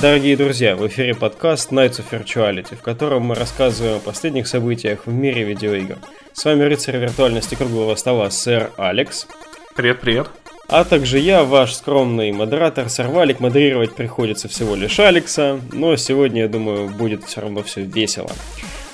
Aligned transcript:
Дорогие 0.00 0.36
друзья, 0.36 0.76
в 0.76 0.86
эфире 0.86 1.12
подкаст 1.12 1.72
Nights 1.72 2.00
of 2.00 2.04
Virtuality, 2.12 2.76
в 2.76 2.82
котором 2.82 3.22
мы 3.22 3.34
рассказываем 3.34 3.96
о 3.96 3.98
последних 3.98 4.46
событиях 4.46 5.06
в 5.06 5.12
мире 5.12 5.42
видеоигр. 5.42 5.98
С 6.32 6.44
вами 6.44 6.62
рыцарь 6.62 6.98
виртуальности 6.98 7.56
круглого 7.56 7.96
стола, 7.96 8.30
сэр 8.30 8.70
Алекс. 8.76 9.26
Привет, 9.74 9.98
привет. 10.00 10.28
А 10.68 10.84
также 10.84 11.18
я, 11.18 11.42
ваш 11.42 11.74
скромный 11.74 12.30
модератор, 12.30 12.88
Сорвалик. 12.88 13.40
Модерировать 13.40 13.96
приходится 13.96 14.46
всего 14.46 14.76
лишь 14.76 15.00
Алекса, 15.00 15.58
но 15.72 15.96
сегодня, 15.96 16.42
я 16.42 16.48
думаю, 16.48 16.88
будет 16.90 17.24
все 17.24 17.40
равно 17.40 17.64
все 17.64 17.80
весело. 17.80 18.30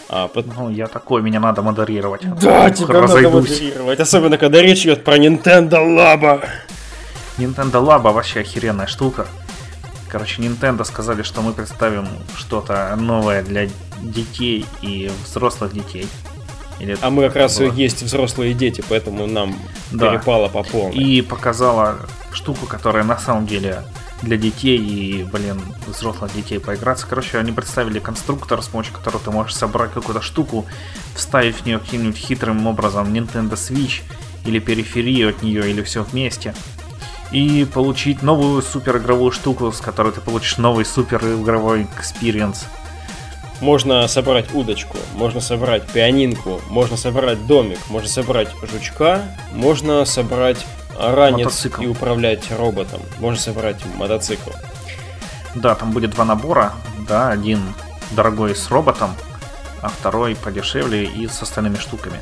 А, 0.09 0.29
под... 0.29 0.57
Ну, 0.57 0.71
я 0.71 0.87
такой, 0.87 1.21
меня 1.21 1.39
надо 1.39 1.61
модерировать. 1.61 2.23
Да, 2.41 2.71
тебя 2.71 3.03
разойдусь. 3.03 3.25
надо 3.25 3.41
модерировать, 3.41 4.01
особенно 4.01 4.39
когда 4.39 4.63
речь 4.63 4.85
идет 4.87 5.05
про 5.05 5.19
Nintendo 5.19 5.85
Labo. 5.85 6.43
Nintendo 7.37 7.85
Labo 7.85 8.13
вообще 8.15 8.41
охеренная 8.41 8.87
штука. 8.87 9.27
Короче, 10.09 10.43
Nintendo 10.43 10.85
сказали, 10.85 11.23
что 11.23 11.43
мы 11.43 11.53
представим 11.53 12.07
что-то 12.37 12.95
новое 12.97 13.43
для 13.43 13.69
детей 14.01 14.67
и 14.83 15.11
взрослых 15.25 15.73
детей. 15.73 16.07
Или 16.81 16.97
а 17.01 17.11
мы 17.11 17.27
как 17.27 17.37
раз 17.37 17.59
было? 17.59 17.73
есть 17.73 18.03
взрослые 18.03 18.55
дети, 18.55 18.83
поэтому 18.89 19.27
нам 19.27 19.57
да. 19.93 20.11
перепало 20.11 20.49
по 20.49 20.63
полной. 20.63 20.97
И 20.97 21.23
показала 21.23 21.99
штуку, 22.33 22.67
которая 22.67 23.05
на 23.05 23.19
самом 23.19 23.47
деле 23.47 23.85
для 24.23 24.37
детей 24.37 24.79
и, 24.79 25.23
блин, 25.25 25.61
взрослых 25.87 26.33
детей 26.35 26.59
поиграться. 26.59 27.07
Короче, 27.09 27.39
они 27.39 27.53
представили 27.53 27.99
конструктор, 27.99 28.63
с 28.63 28.69
помощью 28.69 28.95
которого 28.95 29.23
ты 29.23 29.31
можешь 29.31 29.55
собрать 29.55 29.93
какую-то 29.93 30.23
штуку, 30.23 30.67
вставить 31.15 31.57
в 31.57 31.67
нее 31.67 31.79
каким-нибудь 31.79 32.17
хитрым 32.17 32.67
образом 32.67 33.13
Nintendo 33.13 33.53
Switch 33.53 34.03
или 34.45 34.59
периферию 34.59 35.31
от 35.31 35.43
нее, 35.43 35.71
или 35.71 35.83
все 35.83 36.03
вместе 36.03 36.55
и 37.35 37.65
получить 37.65 38.23
новую 38.23 38.63
супер 38.63 38.99
игровую 38.99 39.33
штуку, 39.33 39.73
с 39.73 39.81
которой 39.81 40.13
ты 40.13 40.21
получишь 40.21 40.57
новый 40.57 40.85
супер 40.85 41.19
игровой 41.19 41.89
experience. 41.99 42.67
Можно 43.61 44.07
собрать 44.07 44.55
удочку, 44.55 44.99
можно 45.15 45.41
собрать 45.41 45.85
пианинку, 45.85 46.61
можно 46.69 46.97
собрать 46.97 47.45
домик, 47.47 47.81
можно 47.89 48.09
собрать 48.09 48.51
жучка, 48.71 49.23
можно 49.53 50.05
собрать 50.05 50.65
ранец 50.97 51.47
мотоцикл. 51.47 51.83
и 51.83 51.87
управлять 51.89 52.53
роботом, 52.57 53.03
можно 53.19 53.41
собрать 53.41 53.85
мотоцикл. 53.97 54.51
Да, 55.57 55.75
там 55.75 55.91
будет 55.91 56.11
два 56.11 56.25
набора, 56.25 56.73
да, 57.09 57.31
один 57.31 57.61
дорогой 58.13 58.55
с 58.55 58.71
роботом, 58.71 59.11
а 59.83 59.89
второй 59.89 60.37
подешевле 60.37 61.05
и 61.05 61.27
с 61.27 61.43
остальными 61.43 61.79
штуками. 61.79 62.21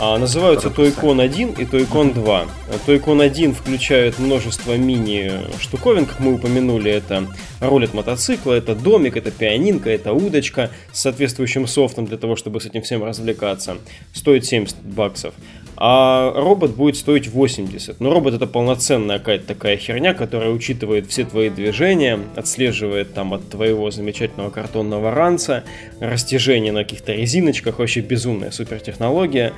А, 0.00 0.16
называются 0.16 0.68
Toycon 0.68 1.20
1 1.20 1.48
и 1.54 1.64
Toycon 1.64 2.14
2. 2.14 2.46
Toycon 2.86 3.20
1 3.20 3.52
включает 3.52 4.20
множество 4.20 4.76
мини-штуковин, 4.76 6.06
как 6.06 6.20
мы 6.20 6.34
упомянули. 6.34 6.92
Это 6.92 7.26
рулет 7.60 7.94
мотоцикла, 7.94 8.52
это 8.52 8.76
домик, 8.76 9.16
это 9.16 9.32
пианинка, 9.32 9.90
это 9.90 10.12
удочка 10.12 10.70
с 10.92 11.00
соответствующим 11.00 11.66
софтом 11.66 12.06
для 12.06 12.16
того, 12.16 12.36
чтобы 12.36 12.60
с 12.60 12.66
этим 12.66 12.82
всем 12.82 13.02
развлекаться. 13.02 13.78
Стоит 14.12 14.46
70 14.46 14.76
баксов 14.82 15.34
а 15.80 16.32
робот 16.34 16.72
будет 16.72 16.96
стоить 16.96 17.28
80. 17.28 18.00
Но 18.00 18.12
робот 18.12 18.34
это 18.34 18.48
полноценная 18.48 19.18
какая-то 19.18 19.46
такая 19.46 19.76
херня, 19.76 20.12
которая 20.12 20.50
учитывает 20.50 21.06
все 21.06 21.24
твои 21.24 21.50
движения, 21.50 22.18
отслеживает 22.34 23.14
там 23.14 23.32
от 23.32 23.48
твоего 23.48 23.92
замечательного 23.92 24.50
картонного 24.50 25.12
ранца, 25.12 25.62
растяжение 26.00 26.72
на 26.72 26.82
каких-то 26.82 27.12
резиночках, 27.12 27.78
вообще 27.78 28.00
безумная 28.00 28.50
супертехнология. 28.50 29.52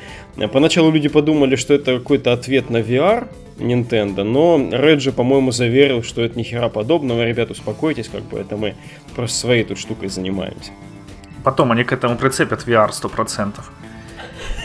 Поначалу 0.52 0.90
люди 0.90 1.08
подумали, 1.08 1.56
что 1.56 1.72
это 1.72 1.98
какой-то 1.98 2.34
ответ 2.34 2.68
на 2.68 2.78
VR, 2.78 3.26
Nintendo, 3.56 4.22
но 4.22 4.68
Реджи, 4.70 5.12
по-моему, 5.12 5.52
заверил, 5.52 6.02
что 6.02 6.22
это 6.22 6.38
ни 6.38 6.42
хера 6.42 6.68
подобного. 6.68 7.24
Ребят, 7.24 7.50
успокойтесь, 7.50 8.08
как 8.08 8.24
бы 8.24 8.38
это 8.38 8.58
мы 8.58 8.74
просто 9.16 9.38
своей 9.38 9.64
тут 9.64 9.78
штукой 9.78 10.10
занимаемся. 10.10 10.72
Потом 11.44 11.72
они 11.72 11.84
к 11.84 11.92
этому 11.92 12.16
прицепят 12.16 12.66
VR 12.66 12.90
100%. 12.90 13.54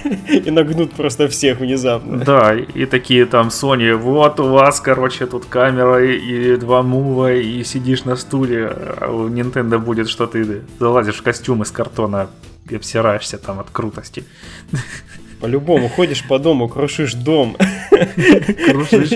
И 0.46 0.52
нагнут 0.52 0.94
просто 0.94 1.28
всех 1.28 1.60
внезапно. 1.60 2.18
Да, 2.18 2.56
и 2.56 2.86
такие 2.86 3.26
там 3.26 3.48
Sony, 3.48 3.96
вот 3.96 4.40
у 4.40 4.50
вас, 4.50 4.80
короче, 4.80 5.26
тут 5.26 5.46
камера 5.46 6.04
и 6.04 6.58
два 6.58 6.84
мува, 6.84 7.34
и 7.34 7.64
сидишь 7.64 8.06
на 8.06 8.16
стуле, 8.16 8.68
а 8.68 9.12
у 9.12 9.30
Nintendo 9.30 9.80
будет, 9.80 10.10
что 10.10 10.28
ты 10.28 10.62
залазишь 10.80 11.18
в 11.18 11.24
костюм 11.24 11.64
из 11.64 11.72
картона 11.72 12.30
и 12.70 12.76
обсираешься 12.76 13.38
там 13.38 13.60
от 13.60 13.70
крутости. 13.72 14.24
По-любому 15.42 15.90
ходишь 15.90 16.24
по 16.24 16.40
дому, 16.40 16.70
крушишь 16.70 17.14
дом. 17.14 17.58
Крушишь. 17.90 19.12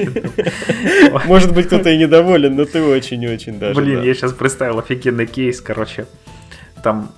Может 1.25 1.53
быть, 1.53 1.67
кто-то 1.67 1.89
и 1.89 1.97
недоволен, 1.97 2.55
но 2.55 2.65
ты 2.65 2.83
очень-очень 2.83 3.57
даже. 3.57 3.79
Блин, 3.79 4.01
да. 4.01 4.03
я 4.03 4.13
сейчас 4.13 4.33
представил 4.33 4.79
офигенный 4.79 5.27
кейс, 5.27 5.61
короче. 5.61 6.07
Там 6.83 7.11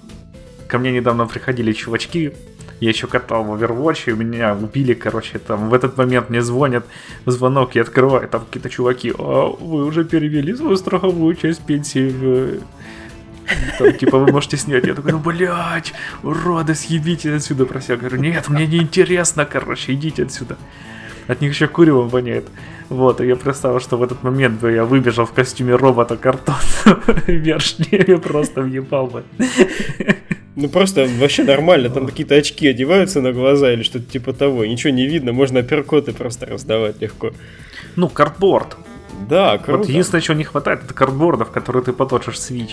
ко 0.67 0.77
мне 0.77 0.91
недавно 0.91 1.25
приходили 1.25 1.73
чувачки, 1.73 2.33
я 2.81 2.89
еще 2.89 3.07
катал 3.07 3.43
в 3.43 3.53
Overwatch, 3.53 4.11
и 4.11 4.13
меня 4.13 4.55
убили, 4.55 4.93
короче, 4.93 5.37
там 5.39 5.69
в 5.69 5.73
этот 5.73 5.97
момент 5.97 6.29
мне 6.29 6.41
звонят 6.41 6.83
звонок, 7.27 7.75
я 7.75 7.83
открываю, 7.83 8.27
там 8.27 8.41
какие-то 8.41 8.69
чуваки, 8.69 9.13
а 9.17 9.45
вы 9.47 9.85
уже 9.85 10.03
перевели 10.03 10.55
свою 10.55 10.75
страховую 10.75 11.35
часть 11.35 11.61
пенсии 11.61 12.09
в 12.09 12.61
там, 13.77 13.93
типа, 13.93 14.17
вы 14.17 14.31
можете 14.31 14.57
снять. 14.57 14.85
Я 14.85 14.93
такой, 14.93 15.11
ну, 15.11 15.19
блядь, 15.19 15.93
уроды, 16.23 16.73
съебите 16.73 17.35
отсюда, 17.35 17.65
прося. 17.65 17.97
Говорю, 17.97 18.17
нет, 18.17 18.47
мне 18.49 18.65
не 18.65 18.77
интересно, 18.77 19.45
короче, 19.45 19.93
идите 19.93 20.23
отсюда. 20.23 20.57
От 21.27 21.41
них 21.41 21.53
еще 21.53 21.67
куревом 21.67 22.07
воняет. 22.07 22.47
Вот, 22.89 23.19
и 23.21 23.27
я 23.27 23.35
представил, 23.35 23.79
что 23.79 23.97
в 23.97 24.03
этот 24.03 24.23
момент 24.23 24.61
бы 24.61 24.71
я 24.71 24.85
выбежал 24.85 25.25
в 25.25 25.33
костюме 25.33 25.75
робота 25.75 26.17
картон 26.17 26.55
вершнее 27.27 28.17
просто 28.17 28.61
въебал 28.61 29.07
бы. 29.07 29.23
Ну 30.55 30.67
просто 30.67 31.07
вообще 31.19 31.43
нормально, 31.43 31.89
там 31.89 32.05
какие-то 32.05 32.35
очки 32.35 32.67
одеваются 32.67 33.21
на 33.21 33.31
глаза 33.31 33.71
или 33.71 33.83
что-то 33.83 34.05
типа 34.05 34.33
того, 34.33 34.65
ничего 34.65 34.91
не 34.91 35.07
видно, 35.07 35.31
можно 35.31 35.63
перкоты 35.63 36.11
просто 36.11 36.45
раздавать 36.45 37.01
легко. 37.01 37.31
Ну, 37.95 38.09
картборд. 38.09 38.77
Да, 39.29 39.57
круто. 39.57 39.79
Вот 39.79 39.89
единственное, 39.89 40.21
чего 40.21 40.37
не 40.37 40.43
хватает, 40.43 40.83
это 40.83 40.93
картбордов, 40.93 41.51
которые 41.51 41.83
ты 41.83 41.93
поточишь 41.93 42.35
Switch. 42.35 42.71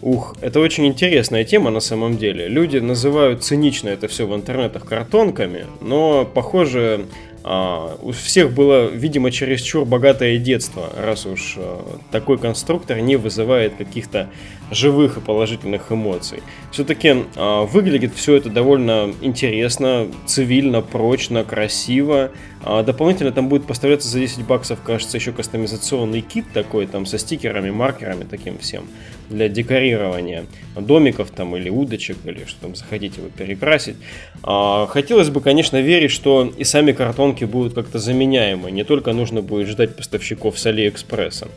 Ух, 0.00 0.36
это 0.42 0.60
очень 0.60 0.86
интересная 0.86 1.44
тема 1.44 1.70
на 1.70 1.80
самом 1.80 2.18
деле. 2.18 2.46
Люди 2.46 2.76
называют 2.76 3.42
цинично 3.42 3.88
это 3.88 4.06
все 4.06 4.26
в 4.26 4.34
интернетах 4.34 4.84
картонками, 4.84 5.66
но, 5.80 6.26
похоже, 6.26 7.06
а, 7.42 7.96
у 8.02 8.12
всех 8.12 8.52
было, 8.52 8.86
видимо, 8.86 9.30
чересчур 9.30 9.84
богатое 9.84 10.38
детство, 10.38 10.90
раз 10.96 11.26
уж 11.26 11.56
а, 11.56 11.98
такой 12.10 12.38
конструктор 12.38 12.98
не 13.00 13.16
вызывает 13.16 13.76
каких-то 13.76 14.30
живых 14.70 15.18
и 15.18 15.20
положительных 15.20 15.92
эмоций. 15.92 16.42
Все-таки 16.70 17.24
а, 17.36 17.64
выглядит 17.64 18.14
все 18.14 18.36
это 18.36 18.48
довольно 18.48 19.12
интересно, 19.20 20.08
цивильно, 20.26 20.80
прочно, 20.80 21.44
красиво. 21.44 22.30
Дополнительно 22.64 23.30
там 23.30 23.50
будет 23.50 23.66
поставляться 23.66 24.08
за 24.08 24.20
10 24.20 24.46
баксов, 24.46 24.80
кажется, 24.80 25.18
еще 25.18 25.32
кастомизационный 25.32 26.22
кит 26.22 26.46
такой, 26.54 26.86
там 26.86 27.04
со 27.04 27.18
стикерами, 27.18 27.68
маркерами 27.68 28.24
таким 28.24 28.56
всем 28.56 28.86
для 29.28 29.50
декорирования 29.50 30.46
домиков 30.74 31.30
там 31.30 31.54
или 31.56 31.68
удочек, 31.68 32.16
или 32.24 32.44
что 32.46 32.62
там 32.62 32.74
захотите 32.74 33.20
вы 33.20 33.28
перекрасить. 33.28 33.96
Хотелось 34.42 35.28
бы, 35.28 35.42
конечно, 35.42 35.78
верить, 35.80 36.10
что 36.10 36.50
и 36.56 36.64
сами 36.64 36.92
картон 36.92 37.34
воронки 37.34 37.44
будут 37.44 37.74
как-то 37.74 37.98
заменяемы. 37.98 38.70
Не 38.70 38.84
только 38.84 39.12
нужно 39.12 39.42
будет 39.42 39.68
ждать 39.68 39.96
поставщиков 39.96 40.58
с 40.58 40.66
Алиэкспресса. 40.66 41.48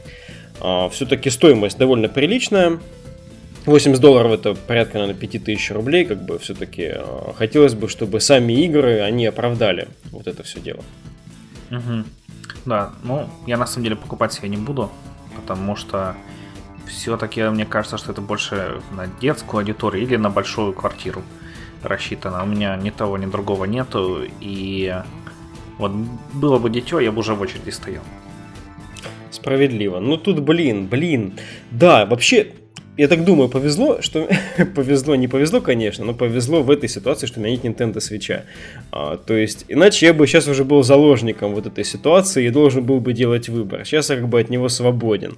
А, 0.61 0.89
все-таки 0.89 1.29
стоимость 1.29 1.77
довольно 1.77 2.09
приличная. 2.09 2.79
80 3.65 4.01
долларов 4.01 4.31
это 4.31 4.53
порядка, 4.53 4.97
наверное, 4.97 5.19
5000 5.19 5.71
рублей, 5.71 6.05
как 6.05 6.23
бы 6.23 6.39
все-таки 6.39 6.93
а, 6.95 7.33
хотелось 7.35 7.73
бы, 7.73 7.89
чтобы 7.89 8.19
сами 8.21 8.53
игры, 8.53 9.01
они 9.01 9.25
оправдали 9.25 9.89
вот 10.11 10.27
это 10.27 10.43
все 10.43 10.59
дело. 10.59 10.83
Угу. 11.69 12.03
Да, 12.65 12.91
ну, 13.03 13.29
я 13.45 13.57
на 13.57 13.65
самом 13.65 13.83
деле 13.83 13.95
покупать 13.95 14.33
себе 14.33 14.49
не 14.49 14.57
буду, 14.57 14.89
потому 15.35 15.75
что 15.75 16.15
все-таки 16.87 17.43
мне 17.43 17.65
кажется, 17.65 17.97
что 17.97 18.11
это 18.11 18.21
больше 18.21 18.81
на 18.91 19.07
детскую 19.21 19.59
аудиторию 19.59 20.03
или 20.03 20.15
на 20.15 20.29
большую 20.29 20.73
квартиру 20.73 21.21
рассчитано. 21.83 22.43
У 22.43 22.45
меня 22.47 22.75
ни 22.77 22.89
того, 22.89 23.17
ни 23.17 23.25
другого 23.25 23.65
нету, 23.65 24.23
и 24.39 25.01
вот 25.77 25.91
было 26.33 26.57
бы 26.57 26.69
дитё, 26.69 26.99
я 26.99 27.11
бы 27.11 27.19
уже 27.19 27.33
в 27.33 27.41
очереди 27.41 27.69
стоял. 27.69 28.03
Справедливо. 29.31 29.99
Ну 29.99 30.17
тут, 30.17 30.39
блин, 30.39 30.87
блин. 30.87 31.33
Да, 31.71 32.05
вообще, 32.05 32.47
я 32.97 33.07
так 33.07 33.23
думаю, 33.23 33.49
повезло, 33.49 34.01
что... 34.01 34.27
повезло, 34.75 35.15
не 35.15 35.27
повезло, 35.27 35.61
конечно, 35.61 36.05
но 36.05 36.13
повезло 36.13 36.63
в 36.63 36.71
этой 36.71 36.89
ситуации, 36.89 37.27
что 37.27 37.39
у 37.39 37.43
меня 37.43 37.55
нет 37.55 37.65
Nintendo 37.65 37.97
Switch. 37.97 38.41
А, 38.91 39.17
то 39.17 39.35
есть, 39.35 39.65
иначе 39.67 40.07
я 40.07 40.13
бы 40.13 40.25
сейчас 40.25 40.47
уже 40.47 40.63
был 40.63 40.83
заложником 40.83 41.53
вот 41.53 41.67
этой 41.67 41.83
ситуации 41.83 42.47
и 42.47 42.49
должен 42.49 42.83
был 42.83 42.99
бы 42.99 43.13
делать 43.13 43.49
выбор. 43.49 43.85
Сейчас 43.85 44.09
я 44.09 44.15
как 44.15 44.27
бы 44.27 44.39
от 44.39 44.49
него 44.49 44.67
свободен. 44.69 45.37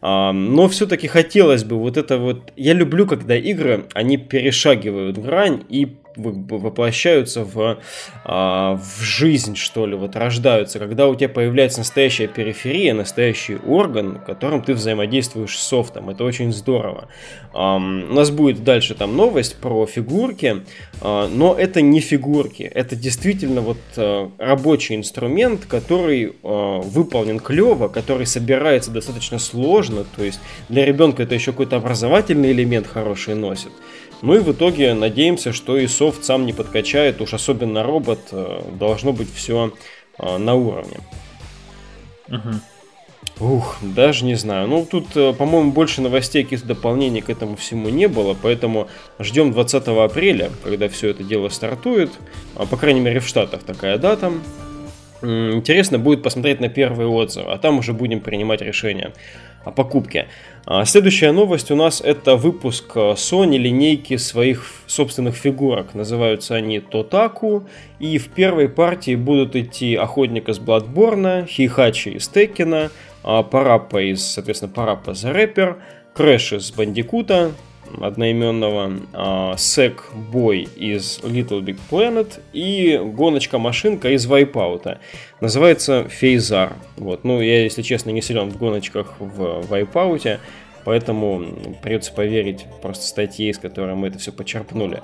А, 0.00 0.32
но 0.32 0.68
все-таки 0.68 1.08
хотелось 1.08 1.64
бы 1.64 1.76
вот 1.76 1.96
это 1.96 2.18
вот... 2.18 2.52
Я 2.56 2.72
люблю, 2.72 3.06
когда 3.06 3.36
игры, 3.36 3.84
они 3.94 4.16
перешагивают 4.16 5.18
грань 5.18 5.64
и 5.68 5.96
воплощаются 6.16 7.44
в, 7.44 7.78
а, 8.24 8.76
в 8.76 9.02
жизнь, 9.02 9.56
что 9.56 9.86
ли, 9.86 9.94
вот 9.94 10.16
рождаются, 10.16 10.78
когда 10.78 11.08
у 11.08 11.14
тебя 11.14 11.28
появляется 11.28 11.80
настоящая 11.80 12.26
периферия, 12.26 12.94
настоящий 12.94 13.56
орган, 13.56 14.20
которым 14.26 14.62
ты 14.62 14.74
взаимодействуешь 14.74 15.58
с 15.58 15.62
софтом. 15.62 16.10
Это 16.10 16.24
очень 16.24 16.52
здорово. 16.52 17.08
У 17.54 17.58
нас 17.58 18.30
будет 18.30 18.64
дальше 18.64 18.94
там 18.94 19.16
новость 19.16 19.56
про 19.56 19.86
фигурки, 19.86 20.62
а, 21.00 21.28
но 21.28 21.54
это 21.54 21.80
не 21.80 22.00
фигурки, 22.00 22.62
это 22.62 22.96
действительно 22.96 23.60
вот 23.60 23.78
а, 23.96 24.30
рабочий 24.38 24.96
инструмент, 24.96 25.66
который 25.66 26.32
выполнен 26.42 27.38
клево, 27.38 27.88
который 27.88 28.26
собирается 28.26 28.90
достаточно 28.90 29.38
сложно, 29.38 30.04
то 30.16 30.24
есть 30.24 30.40
для 30.68 30.84
ребенка 30.84 31.22
это 31.22 31.34
еще 31.34 31.52
какой-то 31.52 31.76
образовательный 31.76 32.52
элемент 32.52 32.86
хороший 32.86 33.34
носит. 33.34 33.70
Ну 34.22 34.34
и 34.34 34.38
в 34.38 34.52
итоге 34.52 34.94
надеемся, 34.94 35.52
что 35.52 35.76
и 35.76 35.88
софт 35.88 36.24
сам 36.24 36.46
не 36.46 36.52
подкачает, 36.52 37.20
уж 37.20 37.34
особенно 37.34 37.82
робот, 37.82 38.20
э, 38.30 38.62
должно 38.78 39.12
быть 39.12 39.28
все 39.34 39.72
э, 40.18 40.38
на 40.38 40.54
уровне. 40.54 40.98
Угу. 42.28 42.60
Ух, 43.40 43.78
даже 43.82 44.24
не 44.24 44.36
знаю. 44.36 44.68
Ну, 44.68 44.86
тут, 44.88 45.16
э, 45.16 45.32
по-моему, 45.32 45.72
больше 45.72 46.00
новостей, 46.02 46.44
каких-то 46.44 46.68
дополнений 46.68 47.20
к 47.20 47.30
этому 47.30 47.56
всему 47.56 47.88
не 47.88 48.06
было, 48.06 48.36
поэтому 48.40 48.86
ждем 49.18 49.50
20 49.50 49.88
апреля, 49.88 50.50
когда 50.62 50.88
все 50.88 51.08
это 51.08 51.24
дело 51.24 51.48
стартует. 51.48 52.12
А, 52.54 52.64
по 52.64 52.76
крайней 52.76 53.00
мере, 53.00 53.18
в 53.18 53.26
Штатах 53.26 53.64
такая 53.64 53.98
дата. 53.98 54.32
Интересно 55.22 55.98
будет 55.98 56.22
посмотреть 56.22 56.60
на 56.60 56.68
первые 56.68 57.08
отзывы, 57.08 57.52
а 57.52 57.58
там 57.58 57.78
уже 57.78 57.92
будем 57.92 58.20
принимать 58.20 58.60
решение 58.60 59.12
о 59.64 59.70
покупке. 59.70 60.28
А, 60.64 60.84
следующая 60.84 61.32
новость 61.32 61.70
у 61.70 61.76
нас 61.76 62.00
это 62.00 62.36
выпуск 62.36 62.92
а, 62.96 63.14
Sony 63.14 63.56
линейки 63.56 64.16
своих 64.16 64.64
собственных 64.86 65.34
фигурок. 65.34 65.94
Называются 65.94 66.54
они 66.54 66.80
Тотаку. 66.80 67.66
И 67.98 68.18
в 68.18 68.28
первой 68.28 68.68
партии 68.68 69.14
будут 69.14 69.56
идти 69.56 69.94
Охотник 69.94 70.48
из 70.48 70.58
Бладборна, 70.58 71.46
Хихачи 71.48 72.10
из 72.10 72.28
Текина, 72.28 72.90
Параппа 73.22 74.02
из, 74.02 74.24
соответственно, 74.24 74.72
Параппа 74.72 75.14
за 75.14 75.32
рэпер, 75.32 75.78
Крэш 76.14 76.54
из 76.54 76.72
Бандикута, 76.72 77.52
одноименного, 78.00 78.92
а, 79.12 79.56
Sackboy 79.56 80.68
из 80.76 81.20
Little 81.20 81.60
Big 81.60 81.78
Planet 81.90 82.40
и 82.52 83.00
гоночка-машинка 83.02 84.10
из 84.10 84.26
Wipeout. 84.26 84.98
Называется 85.40 86.08
Feisar. 86.08 86.74
Вот. 86.96 87.24
Ну, 87.24 87.40
я, 87.40 87.64
если 87.64 87.82
честно, 87.82 88.10
не 88.10 88.22
силен 88.22 88.50
в 88.50 88.58
гоночках 88.58 89.14
в 89.18 89.64
Wipeout, 89.70 90.38
поэтому 90.84 91.44
придется 91.82 92.12
поверить 92.12 92.66
просто 92.80 93.04
статье, 93.06 93.50
из 93.50 93.58
которой 93.58 93.94
мы 93.94 94.08
это 94.08 94.18
все 94.18 94.32
почерпнули. 94.32 95.02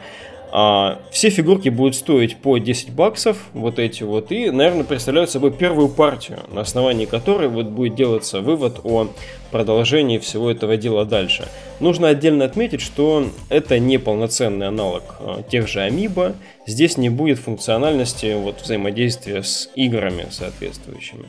А, 0.51 0.99
все 1.11 1.29
фигурки 1.29 1.69
будут 1.69 1.95
стоить 1.95 2.37
по 2.37 2.57
10 2.57 2.91
баксов, 2.93 3.37
вот 3.53 3.79
эти 3.79 4.03
вот, 4.03 4.33
и, 4.33 4.51
наверное, 4.51 4.85
представляют 4.85 5.31
собой 5.31 5.53
первую 5.53 5.89
партию, 5.89 6.39
на 6.51 6.63
основании 6.63 7.05
которой 7.05 7.49
вот 7.49 7.67
будет 7.67 7.95
делаться 7.95 8.41
вывод 8.41 8.81
о 8.85 9.09
продолжении 9.51 10.19
всего 10.19 10.51
этого 10.51 10.79
дела 10.79 11.05
дальше. 11.05 11.47
Нужно 11.81 12.09
отдельно 12.09 12.47
отметить, 12.47 12.81
что 12.81 13.29
это 13.51 13.79
не 13.79 13.99
полноценный 13.99 14.69
аналог 14.69 15.17
а, 15.21 15.43
тех 15.43 15.69
же 15.69 15.81
Амиба, 15.81 16.35
здесь 16.67 16.97
не 16.97 17.11
будет 17.11 17.39
функциональности 17.39 18.35
вот, 18.35 18.63
взаимодействия 18.63 19.43
с 19.43 19.69
играми 19.75 20.29
соответствующими. 20.31 21.27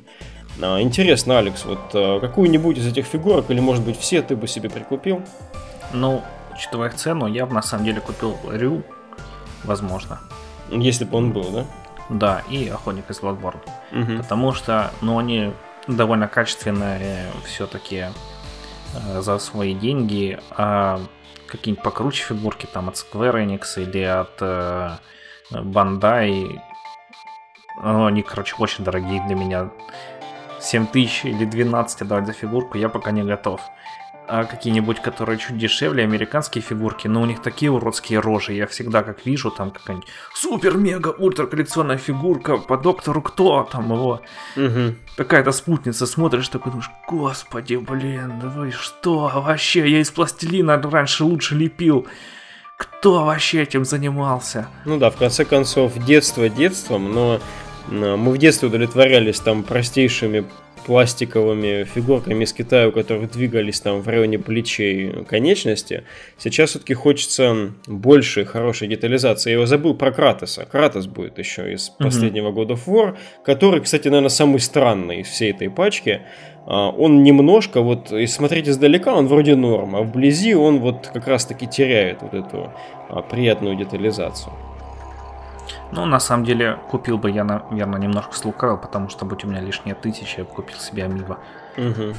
А, 0.61 0.81
интересно, 0.81 1.39
Алекс, 1.39 1.65
вот 1.65 1.79
а, 1.93 2.19
какую-нибудь 2.19 2.77
из 2.77 2.87
этих 2.87 3.05
фигурок, 3.05 3.49
или 3.49 3.59
может 3.59 3.83
быть 3.83 3.97
все, 3.97 4.21
ты 4.21 4.35
бы 4.35 4.47
себе 4.47 4.69
прикупил? 4.69 5.21
Ну, 5.93 6.21
учитывая 6.53 6.89
цену, 6.91 7.27
я 7.27 7.45
бы 7.45 7.53
на 7.53 7.61
самом 7.61 7.85
деле 7.85 8.01
купил 8.01 8.37
Рю, 8.51 8.83
возможно. 9.63 10.19
Если 10.69 11.05
бы 11.05 11.17
он 11.17 11.31
был, 11.31 11.49
да? 11.49 11.65
Да, 12.09 12.43
и 12.49 12.67
Охотник 12.67 13.09
из 13.09 13.19
Bloodborne. 13.19 13.61
Угу. 13.91 14.17
Потому 14.23 14.53
что, 14.53 14.91
ну, 15.01 15.17
они 15.17 15.53
довольно 15.87 16.27
качественные 16.27 17.27
все-таки 17.45 18.05
э, 18.93 19.21
за 19.21 19.39
свои 19.39 19.73
деньги, 19.73 20.39
а 20.51 20.99
какие-нибудь 21.47 21.83
покруче 21.83 22.23
фигурки 22.23 22.67
там 22.71 22.89
от 22.89 22.95
Square 22.95 23.45
Enix 23.45 23.81
или 23.81 24.01
от 24.01 24.37
э, 24.41 24.97
Bandai, 25.51 26.59
ну, 27.81 28.05
они, 28.05 28.23
короче, 28.23 28.55
очень 28.59 28.83
дорогие 28.83 29.25
для 29.25 29.35
меня. 29.35 29.69
7 30.61 30.87
тысяч 30.87 31.25
или 31.25 31.45
12 31.45 32.07
давать 32.07 32.27
за 32.27 32.33
фигурку 32.33 32.77
я 32.77 32.89
пока 32.89 33.11
не 33.11 33.23
готов 33.23 33.61
а 34.29 34.43
какие-нибудь, 34.43 35.01
которые 35.01 35.39
чуть 35.39 35.57
дешевле, 35.57 36.03
американские 36.03 36.61
фигурки, 36.61 37.07
но 37.07 37.21
у 37.23 37.25
них 37.25 37.41
такие 37.41 37.71
уродские 37.71 38.19
рожи. 38.19 38.53
Я 38.53 38.67
всегда 38.67 39.01
как 39.01 39.25
вижу 39.25 39.49
там 39.49 39.71
какая-нибудь 39.71 40.07
супер-мега-ультра 40.35 41.47
коллекционная 41.47 41.97
фигурка 41.97 42.57
по 42.57 42.77
доктору 42.77 43.23
кто 43.23 43.67
там 43.69 43.91
его. 43.91 44.21
Угу. 44.55 44.95
Какая-то 45.17 45.51
спутница, 45.51 46.05
смотришь 46.05 46.47
такой, 46.49 46.71
думаешь, 46.71 46.91
господи, 47.07 47.75
блин, 47.75 48.39
давай 48.39 48.69
что 48.69 49.31
вообще, 49.33 49.89
я 49.89 49.99
из 49.99 50.11
пластилина 50.11 50.79
раньше 50.79 51.23
лучше 51.23 51.55
лепил. 51.55 52.05
Кто 52.77 53.25
вообще 53.25 53.63
этим 53.63 53.83
занимался? 53.83 54.67
Ну 54.85 54.99
да, 54.99 55.09
в 55.09 55.17
конце 55.17 55.43
концов, 55.43 55.97
детство 56.05 56.47
детством, 56.49 57.11
но 57.11 57.39
мы 57.87 58.31
в 58.31 58.37
детстве 58.37 58.67
удовлетворялись 58.67 59.39
там 59.39 59.63
простейшими 59.63 60.45
пластиковыми 60.85 61.83
фигурками 61.83 62.43
из 62.43 62.53
Китая, 62.53 62.87
у 62.87 62.91
которых 62.91 63.31
двигались 63.31 63.79
там 63.79 64.01
в 64.01 64.07
районе 64.07 64.39
плечей 64.39 65.23
конечности. 65.25 66.03
Сейчас 66.37 66.71
все-таки 66.71 66.93
хочется 66.93 67.73
больше 67.85 68.45
хорошей 68.45 68.87
детализации. 68.87 69.51
Я 69.51 69.55
его 69.57 69.65
забыл 69.67 69.93
про 69.93 70.11
Кратоса. 70.11 70.65
Кратос 70.65 71.05
будет 71.05 71.37
еще 71.37 71.71
из 71.73 71.89
последнего 71.89 72.51
года 72.51 72.73
of 72.73 72.85
War, 72.87 73.17
который, 73.45 73.81
кстати, 73.81 74.07
наверное, 74.07 74.29
самый 74.29 74.59
странный 74.59 75.21
из 75.21 75.27
всей 75.27 75.51
этой 75.51 75.69
пачки. 75.69 76.21
А, 76.65 76.89
он 76.89 77.23
немножко, 77.23 77.81
вот, 77.81 78.11
и 78.11 78.25
смотреть 78.25 78.67
издалека, 78.67 79.13
он 79.13 79.27
вроде 79.27 79.55
норм, 79.55 79.95
а 79.95 80.01
вблизи 80.01 80.55
он 80.55 80.79
вот 80.79 81.09
как 81.13 81.27
раз-таки 81.27 81.67
теряет 81.67 82.21
вот 82.21 82.33
эту 82.33 82.73
а, 83.09 83.21
приятную 83.21 83.75
детализацию. 83.75 84.53
Ну, 85.91 86.05
на 86.05 86.19
самом 86.19 86.45
деле, 86.45 86.77
купил 86.89 87.17
бы 87.17 87.31
я, 87.31 87.43
наверное, 87.43 87.99
немножко 87.99 88.35
слукавил, 88.35 88.77
потому 88.77 89.09
что, 89.09 89.25
будь 89.25 89.43
у 89.43 89.47
меня 89.47 89.61
лишняя 89.61 89.95
тысяча, 89.95 90.39
я 90.39 90.43
бы 90.43 90.51
купил 90.51 90.77
себе 90.77 91.05
Амиба. 91.05 91.39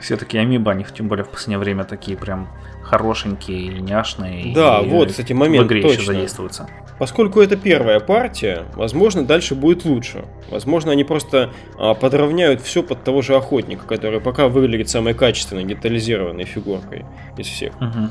Все-таки 0.00 0.38
Амиба, 0.38 0.72
они 0.72 0.84
тем 0.84 1.08
более 1.08 1.24
в 1.24 1.28
последнее 1.28 1.58
время 1.58 1.84
такие 1.84 2.16
прям 2.16 2.48
хорошенькие 2.82 3.76
и 3.76 3.80
няшные. 3.80 4.52
Да, 4.54 4.80
и 4.80 4.88
вот, 4.88 5.10
кстати, 5.10 5.32
момент 5.32 5.64
в 5.64 5.66
игре 5.68 5.82
точно. 5.82 6.00
еще 6.00 6.06
задействуются. 6.06 6.68
Поскольку 6.98 7.40
это 7.40 7.56
первая 7.56 8.00
партия, 8.00 8.64
возможно, 8.74 9.24
дальше 9.24 9.54
будет 9.54 9.84
лучше. 9.84 10.24
Возможно, 10.50 10.92
они 10.92 11.04
просто 11.04 11.50
а, 11.78 11.94
подровняют 11.94 12.60
все 12.60 12.82
под 12.82 13.02
того 13.02 13.22
же 13.22 13.36
охотника, 13.36 13.86
который 13.86 14.20
пока 14.20 14.48
выглядит 14.48 14.88
самой 14.88 15.14
качественной, 15.14 15.64
детализированной 15.64 16.44
фигуркой 16.44 17.04
из 17.36 17.46
всех. 17.46 17.74
Угу. 17.80 18.10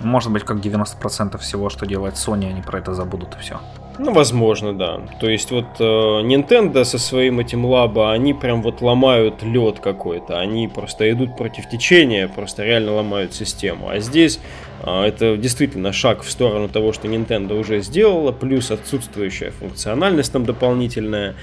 Может 0.00 0.32
быть, 0.32 0.44
как 0.44 0.58
90% 0.58 1.38
всего, 1.38 1.70
что 1.70 1.86
делает 1.86 2.14
Sony, 2.14 2.48
они 2.48 2.62
про 2.62 2.78
это 2.78 2.94
забудут 2.94 3.36
и 3.36 3.40
все. 3.40 3.60
Ну, 3.98 4.12
возможно, 4.12 4.74
да. 4.74 5.00
То 5.20 5.28
есть 5.28 5.50
вот 5.50 5.64
э, 5.78 5.82
Nintendo 5.82 6.84
со 6.84 6.98
своим 6.98 7.40
этим 7.40 7.64
лаба, 7.64 8.12
они 8.12 8.34
прям 8.34 8.62
вот 8.62 8.82
ломают 8.82 9.42
лед 9.42 9.80
какой-то. 9.80 10.38
Они 10.38 10.68
просто 10.68 11.10
идут 11.10 11.36
против 11.36 11.68
течения, 11.68 12.28
просто 12.28 12.64
реально 12.64 12.94
ломают 12.94 13.32
систему. 13.32 13.88
А 13.88 13.98
здесь 14.00 14.38
э, 14.82 15.04
это 15.04 15.36
действительно 15.38 15.92
шаг 15.92 16.22
в 16.22 16.30
сторону 16.30 16.68
того, 16.68 16.92
что 16.92 17.08
Nintendo 17.08 17.58
уже 17.58 17.80
сделала, 17.80 18.32
плюс 18.32 18.70
отсутствующая 18.70 19.50
функциональность 19.52 20.30
там 20.30 20.44
дополнительная. 20.44 21.34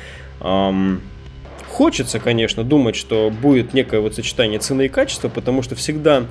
Эм, 0.42 1.02
хочется, 1.74 2.20
конечно, 2.20 2.64
думать, 2.64 2.96
что 2.96 3.32
будет 3.32 3.74
некое 3.74 4.00
вот 4.00 4.14
сочетание 4.14 4.60
цены 4.60 4.86
и 4.86 4.90
качества, 4.90 5.28
потому 5.28 5.64
что 5.64 5.76
всегда 5.76 6.26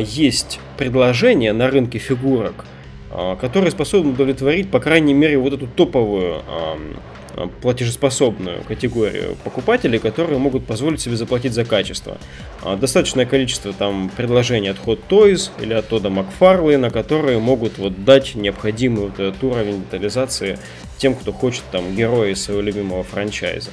есть 0.00 0.60
предложения 0.76 1.52
на 1.52 1.70
рынке 1.70 1.98
фигурок, 1.98 2.64
а, 3.10 3.36
которые 3.36 3.70
способны 3.70 4.12
удовлетворить, 4.12 4.70
по 4.70 4.80
крайней 4.80 5.14
мере, 5.14 5.38
вот 5.38 5.52
эту 5.54 5.66
топовую 5.66 6.42
а, 6.46 6.78
платежеспособную 7.62 8.64
категорию 8.64 9.36
покупателей, 9.44 9.98
которые 9.98 10.38
могут 10.38 10.66
позволить 10.66 11.00
себе 11.00 11.16
заплатить 11.16 11.52
за 11.52 11.64
качество. 11.64 12.18
Достаточное 12.80 13.26
количество 13.26 13.72
там 13.72 14.10
предложений 14.16 14.70
от 14.70 14.78
Hot 14.78 15.00
Toys 15.08 15.50
или 15.60 15.72
от 15.72 15.88
Тода 15.88 16.10
Макфарлейна, 16.10 16.90
которые 16.90 17.38
могут 17.38 17.78
вот 17.78 18.04
дать 18.04 18.34
необходимый 18.34 19.04
вот 19.04 19.20
этот 19.20 19.42
уровень 19.44 19.82
детализации 19.82 20.58
тем, 20.96 21.14
кто 21.14 21.32
хочет 21.32 21.62
там 21.70 21.94
героя 21.94 22.34
своего 22.34 22.60
любимого 22.60 23.04
франчайза. 23.04 23.70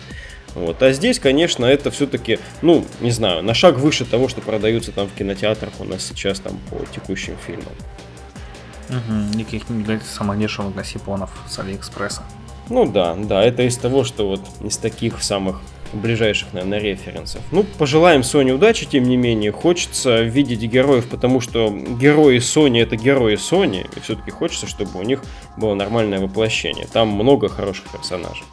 Вот. 0.56 0.82
А 0.82 0.92
здесь, 0.92 1.20
конечно, 1.20 1.66
это 1.66 1.92
все-таки, 1.92 2.40
ну, 2.62 2.86
не 3.02 3.12
знаю, 3.12 3.44
на 3.44 3.54
шаг 3.54 3.78
выше 3.78 4.06
того, 4.06 4.28
что 4.30 4.42
продаются 4.42 4.92
там 4.92 5.08
в 5.08 5.14
кинотеатрах 5.14 5.74
у 5.80 5.84
нас 5.84 6.04
сейчас 6.06 6.40
там 6.40 6.60
по 6.70 6.86
текущим 6.94 7.36
фильмам. 7.46 7.74
Угу, 8.90 9.38
никаких 9.38 9.64
самых 10.04 10.40
дешевых 10.40 10.76
гасипонов 10.76 11.32
с 11.48 11.60
Алиэкспресса. 11.60 12.24
Ну 12.70 12.86
да, 12.86 13.16
да, 13.16 13.44
это 13.44 13.64
из 13.64 13.78
того, 13.78 14.04
что 14.04 14.28
вот 14.28 14.42
из 14.64 14.78
таких 14.78 15.22
самых 15.22 15.62
ближайших, 15.94 16.54
наверное, 16.54 16.80
референсов. 16.80 17.42
Ну, 17.52 17.64
пожелаем 17.64 18.22
Sony 18.22 18.52
удачи, 18.52 18.86
тем 18.86 19.04
не 19.04 19.18
менее. 19.18 19.52
Хочется 19.52 20.22
видеть 20.22 20.62
героев, 20.62 21.08
потому 21.08 21.42
что 21.42 21.70
герои 21.70 22.38
Sony 22.38 22.82
это 22.82 22.96
герои 22.96 23.36
Sony, 23.36 23.88
и 23.96 24.00
все-таки 24.00 24.32
хочется, 24.32 24.68
чтобы 24.68 25.00
у 25.00 25.04
них 25.04 25.24
было 25.58 25.74
нормальное 25.74 26.20
воплощение. 26.20 26.88
Там 26.92 27.10
много 27.10 27.50
хороших 27.50 27.86
персонажей. 27.92 28.44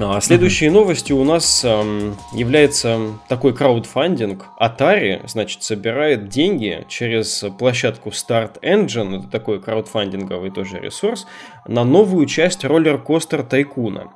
А 0.00 0.20
следующей 0.20 0.70
новостью 0.70 1.16
у 1.16 1.24
нас 1.24 1.64
эм, 1.64 2.16
является 2.32 2.98
такой 3.26 3.52
краудфандинг. 3.52 4.46
Atari, 4.60 5.26
значит, 5.26 5.64
собирает 5.64 6.28
деньги 6.28 6.86
через 6.88 7.44
площадку 7.58 8.10
Start 8.10 8.60
Engine, 8.62 9.18
это 9.18 9.28
такой 9.28 9.60
краудфандинговый 9.60 10.52
тоже 10.52 10.78
ресурс, 10.78 11.26
на 11.66 11.82
новую 11.82 12.26
часть 12.26 12.64
роллер-костер 12.64 13.42
Тайкуна. 13.42 14.12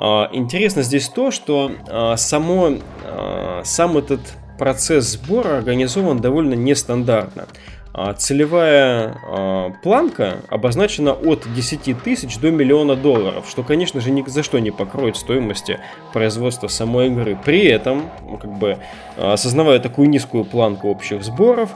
Э, 0.00 0.24
интересно 0.32 0.82
здесь 0.82 1.08
то, 1.08 1.30
что 1.30 1.70
э, 1.70 2.16
само, 2.16 2.70
э, 3.04 3.60
сам 3.62 3.98
этот 3.98 4.22
процесс 4.58 5.04
сбора 5.12 5.58
организован 5.58 6.18
довольно 6.18 6.54
нестандартно. 6.54 7.46
А, 7.94 8.14
целевая 8.14 9.18
а, 9.22 9.70
планка 9.82 10.38
обозначена 10.48 11.12
от 11.12 11.46
10 11.52 12.02
тысяч 12.02 12.38
до 12.38 12.50
миллиона 12.50 12.96
долларов, 12.96 13.46
что, 13.48 13.62
конечно 13.62 14.00
же, 14.00 14.10
ни 14.10 14.22
за 14.26 14.42
что 14.42 14.58
не 14.60 14.70
покроет 14.70 15.16
стоимости 15.16 15.78
производства 16.12 16.68
самой 16.68 17.08
игры. 17.08 17.38
При 17.44 17.64
этом, 17.64 18.10
как 18.40 18.50
бы, 18.58 18.78
осознавая 19.16 19.78
такую 19.78 20.08
низкую 20.08 20.44
планку 20.44 20.88
общих 20.88 21.22
сборов, 21.22 21.70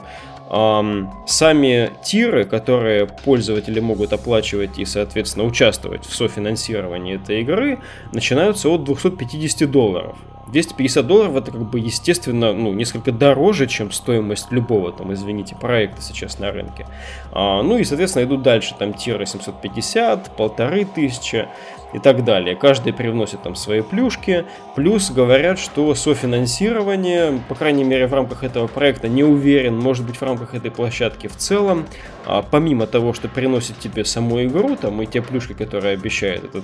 сами 0.49 1.91
тиры, 2.03 2.45
которые 2.45 3.05
пользователи 3.05 3.81
могут 3.81 4.13
оплачивать 4.13 4.79
и, 4.79 4.85
соответственно, 4.85 5.45
участвовать 5.45 6.05
в 6.05 6.15
софинансировании 6.15 7.15
этой 7.15 7.41
игры, 7.41 7.79
начинаются 8.13 8.69
от 8.69 8.85
250 8.85 9.69
долларов. 9.69 10.15
250 10.47 11.05
долларов 11.05 11.35
это 11.35 11.51
как 11.51 11.61
бы 11.61 11.79
естественно 11.79 12.53
ну, 12.53 12.73
несколько 12.73 13.11
дороже, 13.11 13.67
чем 13.67 13.91
стоимость 13.91 14.51
любого 14.51 14.91
там, 14.91 15.13
извините, 15.13 15.55
проекта 15.55 16.01
сейчас 16.01 16.39
на 16.39 16.51
рынке. 16.51 16.85
А, 17.31 17.61
ну 17.61 17.77
и, 17.77 17.83
соответственно, 17.83 18.23
идут 18.23 18.43
дальше, 18.43 18.75
там 18.77 18.93
тиры 18.93 19.25
750, 19.25 20.35
полторы 20.35 20.85
тысячи 20.85 21.47
и 21.93 21.99
так 21.99 22.23
далее. 22.23 22.55
Каждый 22.55 22.93
привносит 22.93 23.41
там 23.43 23.55
свои 23.55 23.81
плюшки, 23.81 24.45
плюс 24.75 25.09
говорят, 25.09 25.57
что 25.57 25.93
софинансирование, 25.95 27.41
по 27.47 27.55
крайней 27.55 27.83
мере 27.83 28.07
в 28.07 28.13
рамках 28.13 28.43
этого 28.43 28.67
проекта, 28.67 29.07
не 29.07 29.23
уверен, 29.23 29.77
может 29.77 30.05
быть 30.05 30.17
в 30.17 30.21
рамках 30.21 30.53
этой 30.53 30.69
площадки 30.69 31.27
в 31.27 31.35
целом, 31.37 31.85
а, 32.25 32.41
помимо 32.41 32.87
того, 32.87 33.13
что 33.13 33.29
приносит 33.29 33.79
тебе 33.79 34.03
саму 34.03 34.43
игру, 34.43 34.75
там 34.75 35.01
и 35.01 35.05
те 35.05 35.21
плюшки, 35.21 35.53
которые 35.53 35.93
обещает 35.93 36.43
этот 36.43 36.63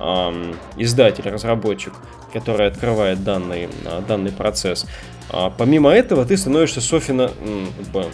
эм, 0.00 0.54
издатель, 0.76 1.28
разработчик, 1.28 1.92
который 2.32 2.66
открывает 2.66 3.21
данный, 3.22 3.68
а, 3.84 4.02
данный 4.02 4.32
процесс, 4.32 4.86
а 5.30 5.50
помимо 5.50 5.90
этого, 5.90 6.26
ты 6.26 6.36
становишься 6.36 6.80
софина, 6.80 7.30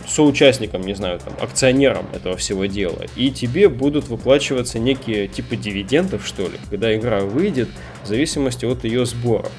соучастником, 0.07 0.83
не 0.83 0.95
знаю, 0.95 1.19
там, 1.19 1.33
акционером 1.41 2.07
этого 2.13 2.37
всего 2.37 2.67
дела. 2.67 3.05
И 3.17 3.31
тебе 3.31 3.69
будут 3.69 4.09
выплачиваться 4.09 4.79
некие 4.79 5.27
типы 5.27 5.57
дивидендов, 5.57 6.25
что 6.25 6.43
ли, 6.43 6.59
когда 6.71 6.95
игра 6.95 7.21
выйдет, 7.21 7.69
в 8.05 8.07
зависимости 8.07 8.67
от 8.67 8.85
ее 8.85 9.05
сборов. 9.05 9.51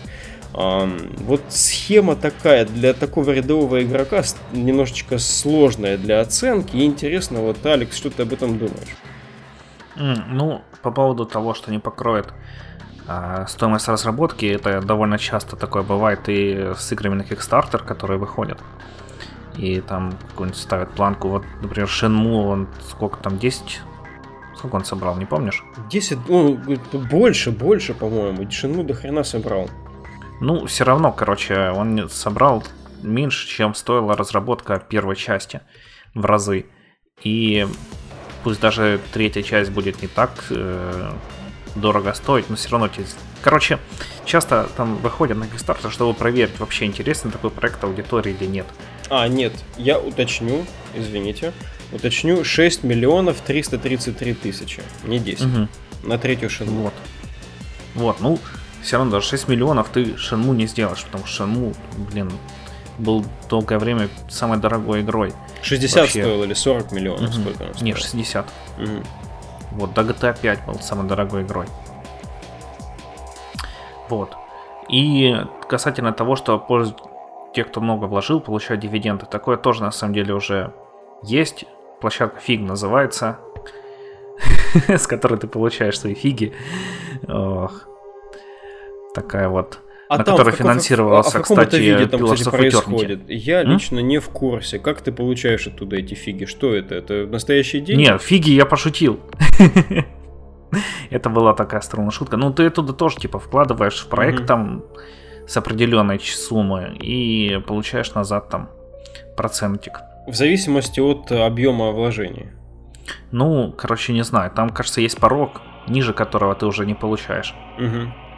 Вот 0.54 1.42
схема 1.50 2.16
такая 2.16 2.66
для 2.66 2.94
такого 2.94 3.32
рядового 3.32 3.84
игрока 3.84 4.24
немножечко 4.52 5.18
сложная 5.20 5.98
для 5.98 6.22
оценки. 6.22 6.78
И 6.78 6.86
интересно, 6.86 7.42
вот, 7.42 7.64
Алекс, 7.66 7.96
что 7.96 8.10
ты 8.10 8.24
об 8.24 8.34
этом 8.34 8.58
думаешь? 8.58 8.96
ну, 9.96 10.62
по 10.82 10.92
поводу 10.92 11.26
того, 11.26 11.54
что 11.54 11.72
не 11.72 11.80
покроет 11.80 12.28
а 12.28 12.34
стоимость 13.48 13.88
разработки, 13.88 14.46
это 14.46 14.82
довольно 14.82 15.18
часто 15.18 15.56
такое 15.56 15.84
бывает 15.84 16.22
и 16.28 16.74
с 16.78 16.92
играми 16.92 17.16
на 17.16 17.22
Kickstarter, 17.22 17.84
которые 17.84 18.20
выходят. 18.20 18.60
И 19.58 19.82
там 19.82 20.14
какую-нибудь 20.30 20.60
ставят 20.60 20.92
планку. 20.92 21.30
Вот, 21.30 21.44
например, 21.62 21.88
Shenmue, 21.88 22.48
он 22.48 22.68
сколько 22.88 23.18
там, 23.18 23.38
10? 23.38 23.82
Сколько 24.58 24.76
он 24.76 24.86
собрал, 24.86 25.18
не 25.18 25.26
помнишь? 25.26 25.64
10, 25.90 26.18
ну, 26.28 26.60
больше, 27.12 27.52
больше, 27.52 27.94
по-моему. 27.94 28.44
Shenmue 28.44 28.84
до 28.84 28.94
хрена 28.94 29.24
собрал. 29.24 29.70
Ну, 30.42 30.66
все 30.66 30.86
равно, 30.86 31.12
короче, 31.12 31.72
он 31.72 32.10
собрал 32.10 32.64
меньше, 33.02 33.48
чем 33.48 33.74
стоила 33.74 34.16
разработка 34.16 34.80
первой 34.80 35.16
части 35.16 35.62
в 36.14 36.26
разы. 36.26 36.66
И 37.24 37.68
пусть 38.44 38.62
даже 38.62 39.00
третья 39.12 39.44
часть 39.44 39.72
будет 39.72 40.02
не 40.02 40.08
так 40.08 40.32
э, 40.50 41.12
дорого 41.76 42.14
стоить, 42.14 42.50
но 42.50 42.56
все 42.56 42.70
равно 42.70 42.88
тебе... 42.88 43.06
Короче, 43.42 43.80
часто 44.26 44.70
там 44.76 44.98
выходят 44.98 45.38
на 45.38 45.46
Kickstarter, 45.46 45.90
чтобы 45.92 46.14
проверить, 46.14 46.60
вообще 46.60 46.86
интересен 46.86 47.32
такой 47.32 47.52
проект 47.52 47.84
аудитории 47.84 48.36
или 48.40 48.48
нет. 48.48 48.66
А, 49.10 49.28
нет, 49.28 49.54
я 49.78 50.00
уточню, 50.00 50.66
извините, 50.94 51.54
уточню 51.92 52.44
6 52.44 52.84
миллионов 52.84 53.42
333 53.42 54.34
тысячи, 54.34 54.82
не 55.04 55.20
10, 55.20 55.42
угу. 55.42 55.68
на 56.04 56.18
третью 56.18 56.50
шину. 56.50 56.72
Вот. 56.84 56.94
Вот, 57.96 58.20
ну, 58.20 58.40
все 58.82 58.98
равно 58.98 59.14
даже 59.14 59.28
6 59.28 59.48
миллионов 59.48 59.90
ты 59.90 60.16
Шенму 60.18 60.54
не 60.54 60.68
сделаешь, 60.68 61.04
потому 61.04 61.26
что 61.26 61.38
Шенму, 61.38 61.74
блин, 62.12 62.32
был 62.98 63.26
долгое 63.50 63.80
время 63.80 64.10
самой 64.30 64.60
дорогой 64.60 65.02
игрой. 65.02 65.34
60 65.62 65.98
Вообще. 65.98 66.22
стоил 66.22 66.44
или 66.44 66.54
40 66.54 66.92
миллионов, 66.92 67.30
угу. 67.30 67.42
сколько 67.42 67.64
она 67.64 67.74
Не, 67.82 67.96
60. 67.96 68.48
Угу. 68.78 69.04
Вот, 69.72 69.94
до 69.94 70.02
GTA 70.02 70.40
5 70.40 70.66
был 70.66 70.76
самой 70.76 71.08
дорогой 71.08 71.44
игрой. 71.44 71.68
Вот. 74.10 74.36
И 74.90 75.36
касательно 75.68 76.12
того, 76.14 76.36
что 76.36 76.58
те, 77.54 77.64
кто 77.64 77.80
много 77.80 78.06
вложил, 78.06 78.42
получают 78.42 78.82
дивиденды, 78.82 79.26
такое 79.26 79.58
тоже 79.58 79.84
на 79.84 79.92
самом 79.92 80.14
деле 80.14 80.34
уже 80.34 80.74
есть. 81.24 81.66
Площадка 82.02 82.40
фиг 82.40 82.62
называется, 82.62 83.40
с 84.88 85.06
которой 85.06 85.38
ты 85.38 85.48
получаешь 85.48 86.00
свои 86.00 86.14
фиги. 86.14 86.54
Ох. 87.28 87.88
Такая 89.14 89.50
вот 89.50 89.80
а 90.10 90.18
на 90.18 90.24
которой 90.24 90.56
финансировался, 90.56 91.38
а 91.38 91.42
в 91.42 91.44
кстати, 91.44 91.76
виде 91.76 92.08
там, 92.08 92.26
кстати, 92.26 92.50
происходит? 92.50 93.30
Я 93.30 93.62
М? 93.62 93.74
лично 93.74 94.00
не 94.00 94.18
в 94.18 94.30
курсе. 94.30 94.80
Как 94.80 95.02
ты 95.02 95.12
получаешь 95.12 95.68
оттуда 95.68 95.98
эти 95.98 96.16
фиги? 96.16 96.46
Что 96.46 96.74
это? 96.74 96.96
Это 96.96 97.28
настоящие 97.28 97.84
деньги? 97.84 98.02
Нет, 98.02 98.20
фиги 98.20 98.50
я 98.50 98.66
пошутил. 98.66 99.20
Это 101.12 101.30
была 101.30 101.54
такая 101.54 101.82
странная 101.82 102.10
шутка. 102.10 102.38
Ну, 102.38 102.52
ты 102.52 102.66
оттуда 102.66 102.94
тоже, 102.94 103.18
типа, 103.18 103.40
вкладываешь 103.40 104.00
в 104.00 104.08
проект 104.08 104.48
там 104.48 104.84
с 105.48 105.56
определенной 105.58 106.20
суммы 106.20 106.98
и 107.00 107.62
получаешь 107.68 108.14
назад 108.16 108.50
там 108.50 108.70
процентик. 109.38 110.00
В 110.28 110.34
зависимости 110.34 111.00
от 111.00 111.32
объема 111.32 111.92
вложения. 111.92 112.54
Ну, 113.32 113.72
короче, 113.78 114.14
не 114.14 114.24
знаю. 114.24 114.52
Там, 114.56 114.70
кажется, 114.70 115.02
есть 115.02 115.20
порог, 115.20 115.62
ниже 115.88 116.14
которого 116.14 116.56
ты 116.56 116.66
уже 116.66 116.88
не 116.88 116.96
получаешь. 116.96 117.54
Угу. 117.78 118.29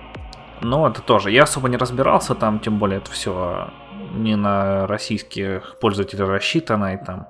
Но 0.61 0.87
это 0.87 1.01
тоже. 1.01 1.31
Я 1.31 1.43
особо 1.43 1.69
не 1.69 1.77
разбирался 1.77 2.35
там, 2.35 2.59
тем 2.59 2.77
более 2.77 2.99
это 2.99 3.11
все 3.11 3.71
не 4.13 4.35
на 4.35 4.87
российских 4.87 5.77
пользователей 5.79 6.25
рассчитано, 6.25 6.93
и 6.93 7.03
там 7.03 7.27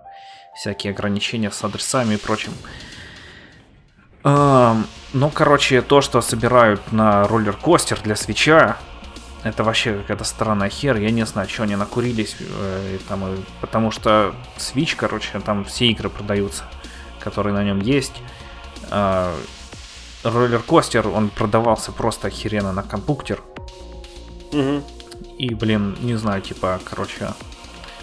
всякие 0.56 0.92
ограничения 0.92 1.52
с 1.52 1.64
адресами 1.64 2.16
и 2.16 2.18
прочим. 2.18 2.52
Ну, 4.24 5.30
короче, 5.34 5.82
то, 5.82 6.02
что 6.02 6.22
собирают 6.22 6.92
на 6.92 7.28
роллер-костер 7.28 8.00
для 8.02 8.16
свеча, 8.16 8.78
это 9.44 9.64
вообще 9.64 9.96
какая-то 9.96 10.24
странная 10.24 10.70
хер. 10.70 10.98
Я 10.98 11.10
не 11.12 11.26
знаю, 11.26 11.50
что 11.50 11.64
они 11.64 11.76
накурились. 11.76 12.36
Э, 12.40 13.00
там, 13.10 13.24
потому 13.60 13.90
что 13.92 14.36
Switch, 14.58 14.96
короче, 14.96 15.40
там 15.40 15.66
все 15.66 15.88
игры 15.88 16.10
продаются, 16.10 16.64
которые 17.20 17.54
на 17.54 17.64
нем 17.64 17.80
есть. 17.80 18.14
А, 18.92 19.34
роллер-костер, 20.24 21.08
он 21.08 21.30
продавался 21.30 21.92
просто 21.92 22.28
охеренно 22.28 22.72
на 22.72 22.84
компьютер. 22.84 23.42
Угу. 24.52 24.84
И, 25.38 25.54
блин, 25.56 25.98
не 26.02 26.16
знаю, 26.16 26.42
типа, 26.42 26.80
короче, 26.84 27.34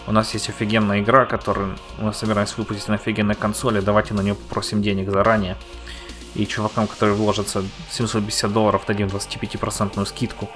у 0.06 0.12
нас 0.12 0.32
есть 0.34 0.48
офигенная 0.48 1.00
игра, 1.00 1.26
которую 1.26 1.76
мы 1.98 2.12
собираемся 2.12 2.54
выпустить 2.56 2.88
на 2.88 2.94
офигенной 2.94 3.34
консоли, 3.34 3.80
давайте 3.80 4.14
на 4.14 4.22
нее 4.22 4.34
попросим 4.34 4.82
денег 4.82 5.10
заранее. 5.10 5.56
И 6.34 6.46
чувакам, 6.46 6.87
которые 6.87 7.16
вложатся 7.16 7.62
750 7.90 8.52
долларов, 8.52 8.84
дадим 8.87 9.08
25% 9.08 10.04
скидку. 10.06 10.48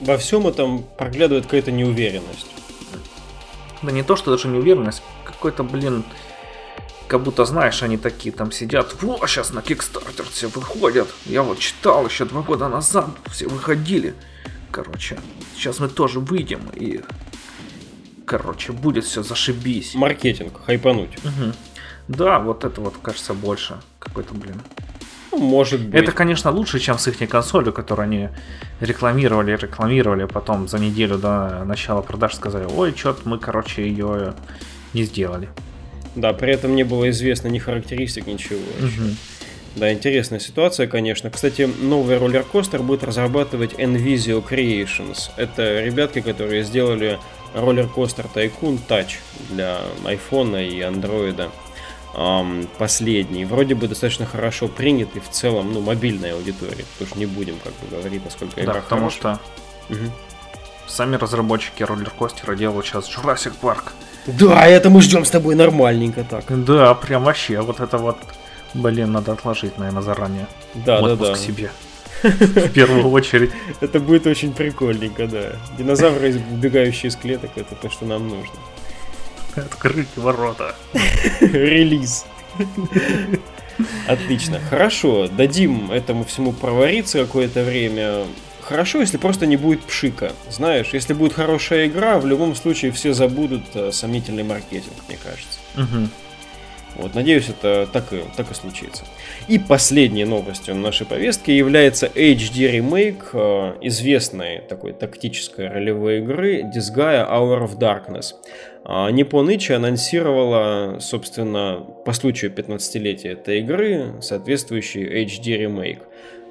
Во 0.00 0.16
всем 0.16 0.46
этом 0.46 0.84
проглядывает 0.96 1.44
какая-то 1.44 1.72
неуверенность. 1.72 2.46
Да 3.82 3.92
не 3.92 4.02
то, 4.02 4.16
что 4.16 4.30
даже 4.30 4.48
неуверенность, 4.48 5.02
какой-то, 5.24 5.62
блин, 5.62 6.04
как 7.08 7.22
будто, 7.22 7.44
знаешь, 7.44 7.82
они 7.82 7.96
такие 7.96 8.32
там 8.32 8.52
сидят, 8.52 9.02
во, 9.02 9.26
сейчас 9.26 9.52
на 9.52 9.60
Kickstarter 9.60 10.30
все 10.30 10.48
выходят. 10.48 11.08
Я 11.24 11.42
вот 11.42 11.58
читал 11.58 12.06
еще 12.06 12.26
два 12.26 12.42
года 12.42 12.68
назад, 12.68 13.08
все 13.30 13.48
выходили. 13.48 14.14
Короче, 14.70 15.18
сейчас 15.56 15.80
мы 15.80 15.88
тоже 15.88 16.20
выйдем 16.20 16.60
и... 16.74 17.00
Короче, 18.26 18.72
будет 18.72 19.04
все 19.04 19.22
зашибись. 19.22 19.94
Маркетинг, 19.94 20.60
хайпануть. 20.66 21.16
Угу. 21.24 21.52
Да, 22.08 22.38
вот 22.38 22.64
это 22.64 22.80
вот 22.82 22.94
кажется 23.00 23.32
больше. 23.32 23.80
Какой-то, 23.98 24.34
блин. 24.34 24.60
Ну, 25.32 25.38
может 25.38 25.80
быть. 25.80 25.94
Это, 25.94 26.12
конечно, 26.12 26.50
лучше, 26.50 26.78
чем 26.78 26.98
с 26.98 27.08
их 27.08 27.26
консолью, 27.28 27.72
которую 27.72 28.04
они 28.04 28.28
рекламировали, 28.80 29.56
рекламировали, 29.56 30.26
потом 30.26 30.68
за 30.68 30.78
неделю 30.78 31.16
до 31.16 31.64
начала 31.64 32.02
продаж 32.02 32.34
сказали, 32.34 32.66
ой, 32.70 32.94
что-то 32.94 33.26
мы, 33.26 33.38
короче, 33.38 33.88
ее 33.88 34.34
не 34.92 35.04
сделали. 35.04 35.48
Да, 36.14 36.32
при 36.32 36.52
этом 36.52 36.74
не 36.74 36.84
было 36.84 37.10
известно 37.10 37.48
ни 37.48 37.58
характеристик, 37.58 38.26
ничего. 38.26 38.60
Да, 39.76 39.92
интересная 39.92 40.40
ситуация, 40.40 40.88
конечно. 40.88 41.30
Кстати, 41.30 41.62
новый 41.62 42.18
роллер-костер 42.18 42.82
будет 42.82 43.04
разрабатывать 43.04 43.74
Envisio 43.74 44.44
Creations. 44.44 45.30
Это 45.36 45.80
ребятки, 45.80 46.20
которые 46.20 46.64
сделали 46.64 47.18
роллер-костер 47.54 48.26
Tycoon 48.34 48.80
Touch 48.88 49.16
для 49.50 49.78
iPhone 50.04 50.66
и 50.66 50.80
Android. 50.80 51.50
Um, 52.14 52.66
последний. 52.78 53.44
Вроде 53.44 53.74
бы 53.74 53.86
достаточно 53.86 54.26
хорошо 54.26 54.66
принят 54.66 55.14
и 55.14 55.20
в 55.20 55.28
целом, 55.30 55.72
ну, 55.72 55.80
мобильной 55.80 56.32
аудитории. 56.32 56.84
Потому 56.94 57.10
что 57.10 57.18
не 57.18 57.26
будем 57.26 57.58
как 57.62 57.72
бы 57.74 57.96
говорить, 57.96 58.24
насколько 58.24 58.56
да, 58.56 58.62
игра 58.62 58.74
потому 58.80 59.10
хорошая. 59.10 59.38
что 59.86 59.94
угу. 59.94 60.12
сами 60.88 61.16
разработчики 61.16 61.82
роллер-костера 61.84 62.56
делают 62.56 62.86
сейчас 62.86 63.08
Jurassic 63.08 63.52
Park. 63.62 63.92
Да, 64.28 64.66
это 64.66 64.90
мы 64.90 65.00
ждем 65.00 65.24
с 65.24 65.30
тобой 65.30 65.54
нормальненько 65.54 66.24
так. 66.24 66.44
Да, 66.64 66.94
прям 66.94 67.24
вообще, 67.24 67.60
вот 67.60 67.80
это 67.80 67.98
вот, 67.98 68.18
блин, 68.74 69.12
надо 69.12 69.32
отложить, 69.32 69.78
наверное, 69.78 70.02
заранее. 70.02 70.46
Да, 70.74 71.00
да, 71.00 71.16
да. 71.16 71.34
себе. 71.34 71.70
В 72.22 72.68
первую 72.70 73.10
очередь. 73.10 73.52
Это 73.80 74.00
будет 74.00 74.26
очень 74.26 74.52
прикольненько, 74.52 75.28
да. 75.28 75.52
Динозавры, 75.78 76.34
убегающие 76.50 77.10
из 77.10 77.16
клеток, 77.16 77.50
это 77.54 77.76
то, 77.76 77.88
что 77.90 78.06
нам 78.06 78.28
нужно. 78.28 78.58
Открыть 79.54 80.08
ворота. 80.16 80.74
Релиз. 81.40 82.26
Отлично. 84.08 84.58
Хорошо, 84.68 85.28
дадим 85.28 85.92
этому 85.92 86.24
всему 86.24 86.52
провариться 86.52 87.20
какое-то 87.20 87.62
время 87.62 88.24
хорошо, 88.68 89.00
если 89.00 89.16
просто 89.16 89.46
не 89.46 89.56
будет 89.56 89.82
пшика. 89.82 90.32
Знаешь, 90.50 90.90
если 90.92 91.14
будет 91.14 91.32
хорошая 91.32 91.86
игра, 91.86 92.18
в 92.18 92.26
любом 92.26 92.54
случае 92.54 92.92
все 92.92 93.12
забудут 93.14 93.64
э, 93.74 93.90
сомнительный 93.92 94.44
маркетинг, 94.44 94.94
мне 95.08 95.18
кажется. 95.22 95.58
Угу. 95.76 96.08
Вот, 96.96 97.14
надеюсь, 97.14 97.48
это 97.48 97.88
так 97.92 98.12
и, 98.12 98.22
так 98.36 98.50
и 98.50 98.54
случится. 98.54 99.04
И 99.46 99.58
последней 99.58 100.24
новостью 100.24 100.74
нашей 100.74 101.06
повестки 101.06 101.50
является 101.50 102.06
HD 102.06 102.70
ремейк 102.70 103.30
э, 103.32 103.74
известной 103.82 104.60
такой 104.68 104.92
тактической 104.92 105.68
ролевой 105.68 106.18
игры 106.18 106.62
Disgaea 106.62 107.26
Hour 107.30 107.66
of 107.66 107.78
Darkness. 107.78 108.34
А 108.84 109.10
Nippon 109.10 109.54
Ichi 109.54 109.74
анонсировала, 109.74 110.98
собственно, 111.00 111.86
по 112.04 112.12
случаю 112.12 112.52
15-летия 112.52 113.32
этой 113.32 113.60
игры 113.60 114.14
соответствующий 114.20 115.24
HD 115.24 115.56
ремейк. 115.56 116.07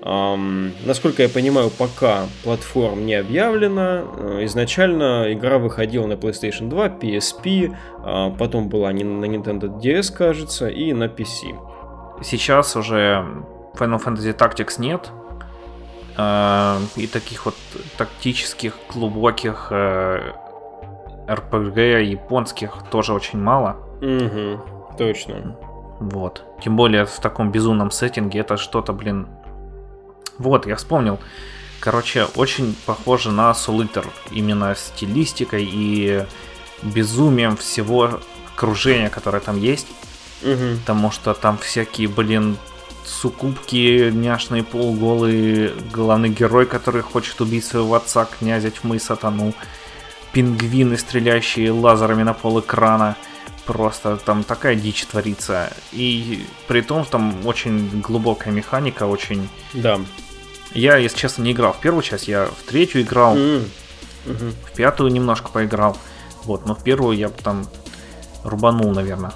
Um, 0.08 0.72
насколько 0.86 1.24
я 1.24 1.28
понимаю, 1.28 1.70
пока 1.70 2.28
платформ 2.46 3.06
не 3.06 3.16
объявлено. 3.16 4.06
Э, 4.16 4.46
изначально 4.46 5.34
игра 5.34 5.58
выходила 5.58 6.08
на 6.08 6.14
PlayStation 6.14 6.70
2, 6.70 6.88
PSP, 6.88 7.76
а 8.06 8.30
потом 8.30 8.70
была 8.70 8.92
на 8.92 9.26
Nintendo 9.26 9.64
DS, 9.64 10.16
кажется, 10.16 10.70
и 10.70 10.94
на 10.94 11.08
PC. 11.08 12.24
Сейчас 12.24 12.78
уже 12.78 13.26
Final 13.74 14.02
Fantasy 14.02 14.34
Tactics 14.34 14.80
нет. 14.80 15.12
Э, 16.18 16.78
и 16.96 17.06
таких 17.08 17.46
вот 17.46 17.56
тактических, 17.98 18.76
глубоких 18.94 19.74
RPG 19.74 21.80
э, 21.80 22.04
японских 22.04 22.78
тоже 22.92 23.14
очень 23.14 23.40
мало. 23.40 23.76
Угу, 24.02 24.96
точно. 24.98 25.58
Вот. 26.00 26.46
Тем 26.62 26.78
более 26.78 27.06
в 27.06 27.20
таком 27.20 27.52
безумном 27.52 27.92
сеттинге 27.92 28.40
это 28.40 28.56
что-то, 28.56 28.94
блин, 28.94 29.28
вот, 30.38 30.65
я 30.67 30.75
вспомнил. 30.75 31.20
Короче, 31.79 32.25
очень 32.35 32.75
похоже 32.85 33.31
на 33.31 33.51
Soul 33.51 33.88
Именно 34.31 34.75
стилистикой 34.75 35.68
и 35.72 36.25
безумием 36.81 37.55
всего 37.57 38.20
окружения, 38.53 39.09
которое 39.09 39.40
там 39.40 39.59
есть. 39.59 39.88
Угу. 40.44 40.79
Потому 40.81 41.12
что 41.12 41.33
там 41.33 41.57
всякие, 41.57 42.07
блин, 42.07 42.57
сукубки, 43.05 44.12
няшные 44.12 44.64
полуголые, 44.64 45.74
главный 45.94 46.29
герой, 46.29 46.66
который 46.66 47.01
хочет 47.01 47.40
убить 47.42 47.66
своего 47.66 47.96
отца, 47.96 48.25
князя 48.25 48.72
тьмы, 48.72 49.00
сатану, 49.00 49.53
пингвины, 50.33 50.98
стреляющие 50.98 51.72
лазерами 51.72 52.24
на 52.24 52.33
пол 52.33 52.59
экрана. 52.59 53.16
Просто 53.66 54.18
там 54.18 54.44
такая 54.44 54.75
дичь 54.75 55.05
творится. 55.05 55.74
И 55.92 56.46
при 56.68 56.81
том 56.81 57.05
там 57.05 57.46
очень 57.46 58.01
глубокая 58.01 58.53
механика, 58.53 59.05
очень... 59.07 59.50
Да. 59.74 60.00
Я, 60.77 60.98
если 60.98 61.18
честно, 61.18 61.42
не 61.42 61.53
играл 61.53 61.74
в 61.74 61.79
первую 61.79 62.03
часть, 62.03 62.27
я 62.27 62.46
в 62.46 62.70
третью 62.70 63.01
играл, 63.01 63.35
mm. 63.35 63.68
в 64.25 64.75
пятую 64.75 65.11
немножко 65.11 65.50
поиграл. 65.50 65.98
Вот, 66.44 66.68
но 66.68 66.75
в 66.75 66.83
первую 66.83 67.18
я 67.18 67.29
там 67.29 67.68
рубанул, 68.44 68.92
наверное. 68.92 69.31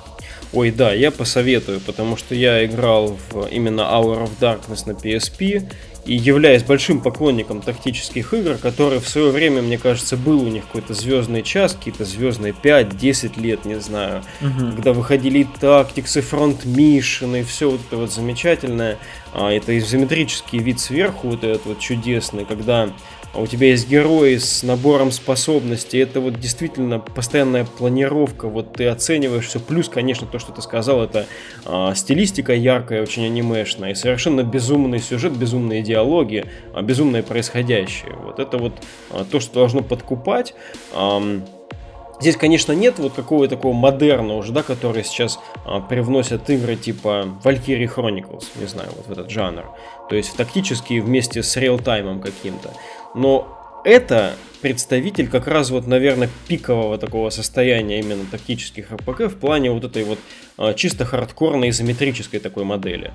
Ой, 0.53 0.71
да, 0.71 0.93
я 0.93 1.11
посоветую, 1.11 1.79
потому 1.79 2.17
что 2.17 2.35
я 2.35 2.65
играл 2.65 3.17
в 3.29 3.47
именно 3.47 3.81
Hour 3.81 4.23
of 4.23 4.31
Darkness 4.39 4.83
на 4.85 4.91
PSP, 4.91 5.69
и 6.05 6.15
являясь 6.15 6.63
большим 6.63 6.99
поклонником 6.99 7.61
тактических 7.61 8.33
игр, 8.33 8.55
которые 8.55 8.99
в 8.99 9.07
свое 9.07 9.29
время, 9.29 9.61
мне 9.61 9.77
кажется, 9.77 10.17
был 10.17 10.41
у 10.41 10.47
них 10.47 10.65
какой-то 10.65 10.93
звездный 10.93 11.43
час, 11.43 11.73
какие-то 11.73 12.05
звездные 12.05 12.53
5-10 12.53 13.39
лет, 13.39 13.65
не 13.65 13.79
знаю, 13.79 14.23
угу. 14.41 14.71
когда 14.75 14.93
выходили 14.93 15.39
и 15.39 15.43
Tactics, 15.43 16.17
и 16.17 16.21
Front 16.21 16.65
Mission, 16.65 17.39
и 17.39 17.43
все 17.43 17.69
вот 17.69 17.81
это 17.87 17.97
вот 17.97 18.11
замечательное. 18.11 18.97
А, 19.33 19.51
это 19.51 19.77
изометрический 19.77 20.59
вид 20.59 20.79
сверху, 20.79 21.29
вот 21.29 21.43
этот 21.43 21.65
вот 21.65 21.79
чудесный, 21.79 22.45
когда 22.45 22.89
а 23.33 23.41
у 23.41 23.47
тебя 23.47 23.67
есть 23.67 23.89
герои 23.89 24.37
с 24.37 24.63
набором 24.63 25.11
способностей, 25.11 25.99
это 25.99 26.19
вот 26.19 26.39
действительно 26.39 26.99
постоянная 26.99 27.65
планировка, 27.65 28.47
вот 28.47 28.73
ты 28.73 28.87
оцениваешь 28.87 29.47
все, 29.47 29.59
плюс, 29.59 29.89
конечно, 29.89 30.27
то, 30.27 30.39
что 30.39 30.51
ты 30.51 30.61
сказал, 30.61 31.03
это 31.03 31.27
а, 31.65 31.95
стилистика 31.95 32.53
яркая, 32.53 33.01
очень 33.01 33.25
анимешная, 33.25 33.91
и 33.91 33.95
совершенно 33.95 34.43
безумный 34.43 34.99
сюжет, 34.99 35.33
безумные 35.33 35.81
диалоги, 35.81 36.45
а, 36.73 36.81
безумное 36.81 37.23
происходящее, 37.23 38.15
вот 38.23 38.39
это 38.39 38.57
вот 38.57 38.73
а, 39.09 39.23
то, 39.23 39.39
что 39.39 39.53
должно 39.53 39.81
подкупать, 39.81 40.53
а, 40.93 41.41
Здесь, 42.21 42.37
конечно, 42.37 42.73
нет 42.73 42.99
вот 42.99 43.13
какого-то 43.13 43.55
такого 43.55 43.73
модерна 43.73 44.35
уже, 44.35 44.51
да, 44.51 44.61
который 44.61 45.03
сейчас 45.03 45.39
а, 45.65 45.79
привносят 45.79 46.47
игры 46.51 46.75
типа 46.75 47.27
Valkyrie 47.43 47.91
Chronicles, 47.93 48.45
не 48.59 48.67
знаю, 48.67 48.89
вот 48.95 49.07
в 49.07 49.11
этот 49.11 49.31
жанр. 49.31 49.65
То 50.07 50.15
есть 50.15 50.37
тактические 50.37 51.01
вместе 51.01 51.41
с 51.41 51.57
реалтаймом 51.57 52.21
каким-то. 52.21 52.73
Но 53.15 53.81
это 53.83 54.35
представитель 54.61 55.27
как 55.27 55.47
раз 55.47 55.71
вот, 55.71 55.87
наверное, 55.87 56.29
пикового 56.47 56.99
такого 56.99 57.31
состояния 57.31 57.99
именно 57.99 58.25
тактических 58.29 58.91
РПК 58.91 59.21
в 59.21 59.39
плане 59.39 59.71
вот 59.71 59.83
этой 59.83 60.03
вот 60.03 60.19
а, 60.57 60.75
чисто 60.75 61.05
хардкорной 61.05 61.69
изометрической 61.69 62.39
такой 62.39 62.65
модели. 62.65 63.11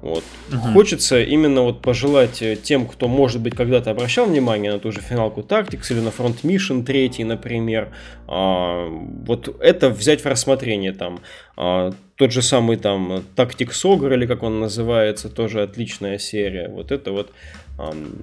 Вот. 0.00 0.22
Угу. 0.52 0.72
Хочется 0.74 1.20
именно 1.20 1.62
вот 1.62 1.82
пожелать 1.82 2.40
э, 2.40 2.56
тем, 2.56 2.86
кто, 2.86 3.08
может 3.08 3.40
быть, 3.40 3.56
когда-то 3.56 3.90
обращал 3.90 4.26
внимание 4.26 4.72
на 4.72 4.78
ту 4.78 4.92
же 4.92 5.00
финалку 5.00 5.40
Tactics 5.40 5.90
или 5.90 6.00
на 6.00 6.08
Front 6.10 6.42
Mission 6.42 6.84
3, 6.84 7.24
например, 7.24 7.88
а, 8.28 8.86
вот 8.88 9.48
это 9.60 9.90
взять 9.90 10.22
в 10.22 10.26
рассмотрение 10.26 10.92
там. 10.92 11.20
А, 11.56 11.92
тот 12.14 12.32
же 12.32 12.42
самый 12.42 12.76
там 12.76 13.24
Tactics 13.34 13.84
Ogre, 13.84 14.14
или 14.14 14.26
как 14.26 14.44
он 14.44 14.60
называется, 14.60 15.28
тоже 15.28 15.62
отличная 15.62 16.18
серия. 16.18 16.68
Вот 16.68 16.92
это 16.92 17.10
вот 17.10 17.30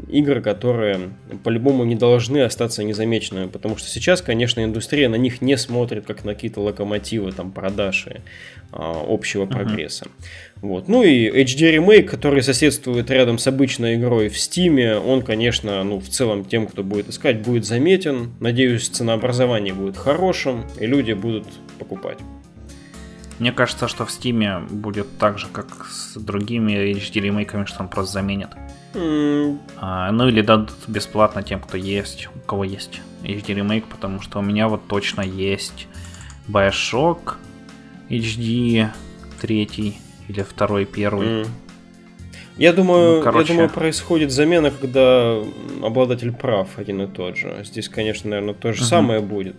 игры, 0.10 0.42
которые 0.42 1.12
по-любому 1.44 1.86
не 1.86 1.96
должны 1.96 2.40
остаться 2.40 2.84
незамеченными, 2.84 3.48
потому 3.48 3.78
что 3.78 3.88
сейчас, 3.88 4.22
конечно, 4.22 4.64
индустрия 4.64 5.08
на 5.08 5.16
них 5.16 5.42
не 5.42 5.58
смотрит 5.58 6.06
как 6.06 6.26
на 6.26 6.34
какие-то 6.34 6.60
локомотивы 6.60 7.32
там 7.32 7.52
продаж 7.52 8.08
и 8.08 8.20
а, 8.74 9.06
общего 9.08 9.46
прогресса. 9.46 10.06
Uh-huh. 10.06 10.46
Вот. 10.62 10.88
Ну 10.90 11.04
и 11.04 11.30
HD 11.30 11.72
ремейк, 11.72 12.10
который 12.10 12.44
соседствует 12.44 13.10
рядом 13.10 13.38
с 13.38 13.48
обычной 13.48 13.96
игрой 13.96 14.28
в 14.28 14.36
Steam, 14.36 15.00
он, 15.00 15.22
конечно, 15.22 15.84
ну 15.84 16.00
в 16.00 16.10
целом 16.10 16.44
тем, 16.44 16.68
кто 16.68 16.84
будет 16.84 17.08
искать, 17.08 17.40
будет 17.40 17.66
заметен. 17.66 18.34
Надеюсь, 18.42 18.90
ценообразование 18.90 19.74
будет 19.74 19.96
хорошим 19.96 20.66
и 20.80 20.86
люди 20.86 21.14
будут 21.14 21.46
покупать. 21.80 22.18
Мне 23.40 23.52
кажется, 23.52 23.88
что 23.88 24.06
в 24.06 24.10
Steam 24.10 24.68
будет 24.70 25.18
так 25.18 25.38
же, 25.40 25.48
как 25.52 25.68
с 25.90 26.16
другими 26.16 26.74
HD 26.94 27.20
ремейками, 27.22 27.66
что 27.66 27.84
он 27.84 27.90
просто 27.90 28.14
заменит. 28.14 28.50
Mm. 28.94 29.60
А, 29.78 30.12
ну 30.12 30.30
или 30.30 30.42
дадут 30.42 30.74
бесплатно 30.88 31.44
тем, 31.44 31.60
кто 31.60 31.78
есть, 31.78 32.30
у 32.34 32.40
кого 32.40 32.64
есть 32.64 33.02
HD 33.24 33.54
ремейк, 33.54 33.86
потому 33.88 34.22
что 34.22 34.40
у 34.40 34.42
меня 34.42 34.70
вот 34.70 34.88
точно 34.88 35.22
есть 35.22 35.88
Bioshock 36.48 37.36
HD 38.10 38.88
третий 39.42 39.98
или 40.30 40.44
второй, 40.44 40.86
первый. 40.86 41.28
Mm. 41.28 41.48
Я 42.58 42.72
думаю, 42.72 43.18
ну, 43.18 43.22
короче... 43.22 43.52
я 43.52 43.54
думаю, 43.56 43.70
происходит 43.70 44.32
замена, 44.32 44.72
когда 44.72 45.42
обладатель 45.84 46.32
прав 46.32 46.70
один 46.78 47.02
и 47.02 47.08
тот 47.08 47.36
же. 47.36 47.54
Здесь, 47.66 47.90
конечно, 47.90 48.30
наверное, 48.30 48.54
то 48.54 48.72
же 48.72 48.82
uh-huh. 48.82 48.86
самое 48.86 49.20
будет. 49.20 49.58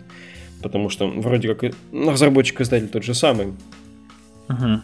Потому 0.62 0.88
что 0.88 1.07
вроде 1.09 1.55
как 1.55 1.73
разработчик 1.92 2.61
издатель 2.61 2.88
тот 2.88 3.05
же 3.05 3.14
самый. 3.14 3.49
Угу. 4.49 4.81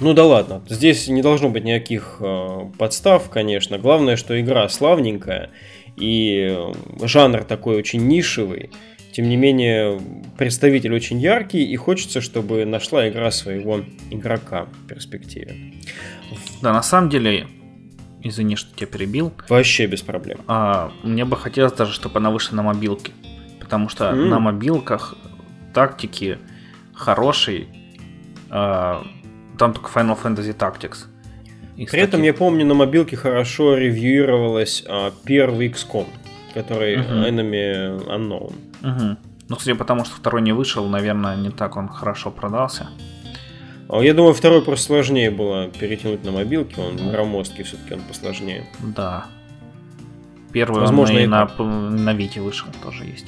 Ну 0.00 0.14
да 0.14 0.24
ладно, 0.24 0.62
здесь 0.68 1.08
не 1.08 1.20
должно 1.20 1.50
быть 1.50 1.64
никаких 1.64 2.16
э, 2.20 2.70
подстав, 2.78 3.28
конечно. 3.28 3.78
Главное, 3.78 4.16
что 4.16 4.40
игра 4.40 4.66
славненькая 4.68 5.50
и 5.96 6.58
жанр 7.02 7.44
такой 7.44 7.76
очень 7.76 8.06
нишевый. 8.06 8.70
Тем 9.12 9.28
не 9.28 9.36
менее, 9.36 10.00
представитель 10.38 10.94
очень 10.94 11.18
яркий, 11.18 11.64
и 11.64 11.76
хочется, 11.76 12.20
чтобы 12.20 12.64
нашла 12.64 13.08
игра 13.08 13.30
своего 13.30 13.80
игрока 14.10 14.66
в 14.66 14.86
перспективе. 14.86 15.74
Да, 16.62 16.72
на 16.72 16.82
самом 16.82 17.10
деле, 17.10 17.48
извини, 18.22 18.56
что 18.56 18.74
тебя 18.74 18.86
перебил. 18.86 19.32
Вообще 19.48 19.86
без 19.86 20.02
проблем. 20.02 20.38
А, 20.46 20.92
мне 21.02 21.24
бы 21.24 21.36
хотелось 21.36 21.72
даже, 21.72 21.92
чтобы 21.92 22.18
она 22.18 22.30
вышла 22.30 22.56
на 22.56 22.62
мобилке. 22.62 23.12
Потому 23.70 23.88
что 23.88 24.06
mm. 24.06 24.24
на 24.24 24.40
мобилках 24.40 25.14
тактики 25.72 26.38
хороший. 26.92 27.68
А, 28.50 29.06
там 29.56 29.74
только 29.74 29.88
Final 29.96 30.18
Fantasy 30.20 30.56
Tactics. 30.56 31.06
При 31.76 32.00
этом 32.00 32.20
я 32.22 32.34
помню, 32.34 32.66
на 32.66 32.74
мобилке 32.74 33.16
хорошо 33.16 33.76
ревьюировалась 33.76 34.82
а, 34.88 35.12
первый 35.24 35.68
XCOM, 35.68 36.08
который 36.52 36.96
uh-huh. 36.96 37.28
Enemy 37.30 38.08
Unknown. 38.08 38.52
Uh-huh. 38.82 39.16
Ну, 39.48 39.56
кстати, 39.56 39.76
потому 39.76 40.04
что 40.04 40.16
второй 40.16 40.42
не 40.42 40.52
вышел, 40.52 40.84
наверное, 40.88 41.36
не 41.36 41.50
так 41.50 41.76
он 41.76 41.86
хорошо 41.86 42.32
продался. 42.32 42.88
А 43.88 44.02
я 44.02 44.14
думаю, 44.14 44.34
второй 44.34 44.62
просто 44.62 44.86
сложнее 44.86 45.30
было 45.30 45.68
перетянуть 45.68 46.24
на 46.24 46.32
мобилке, 46.32 46.80
он 46.80 46.96
uh-huh. 46.96 47.12
громоздкий 47.12 47.62
все-таки, 47.62 47.94
он 47.94 48.00
посложнее. 48.00 48.66
Да. 48.80 49.26
Первый 50.52 50.80
Возможно, 50.80 51.14
он 51.14 51.22
и 51.22 51.26
на, 51.28 51.46
на 51.46 52.14
Вите 52.14 52.40
вышел, 52.40 52.66
тоже 52.82 53.04
есть. 53.04 53.26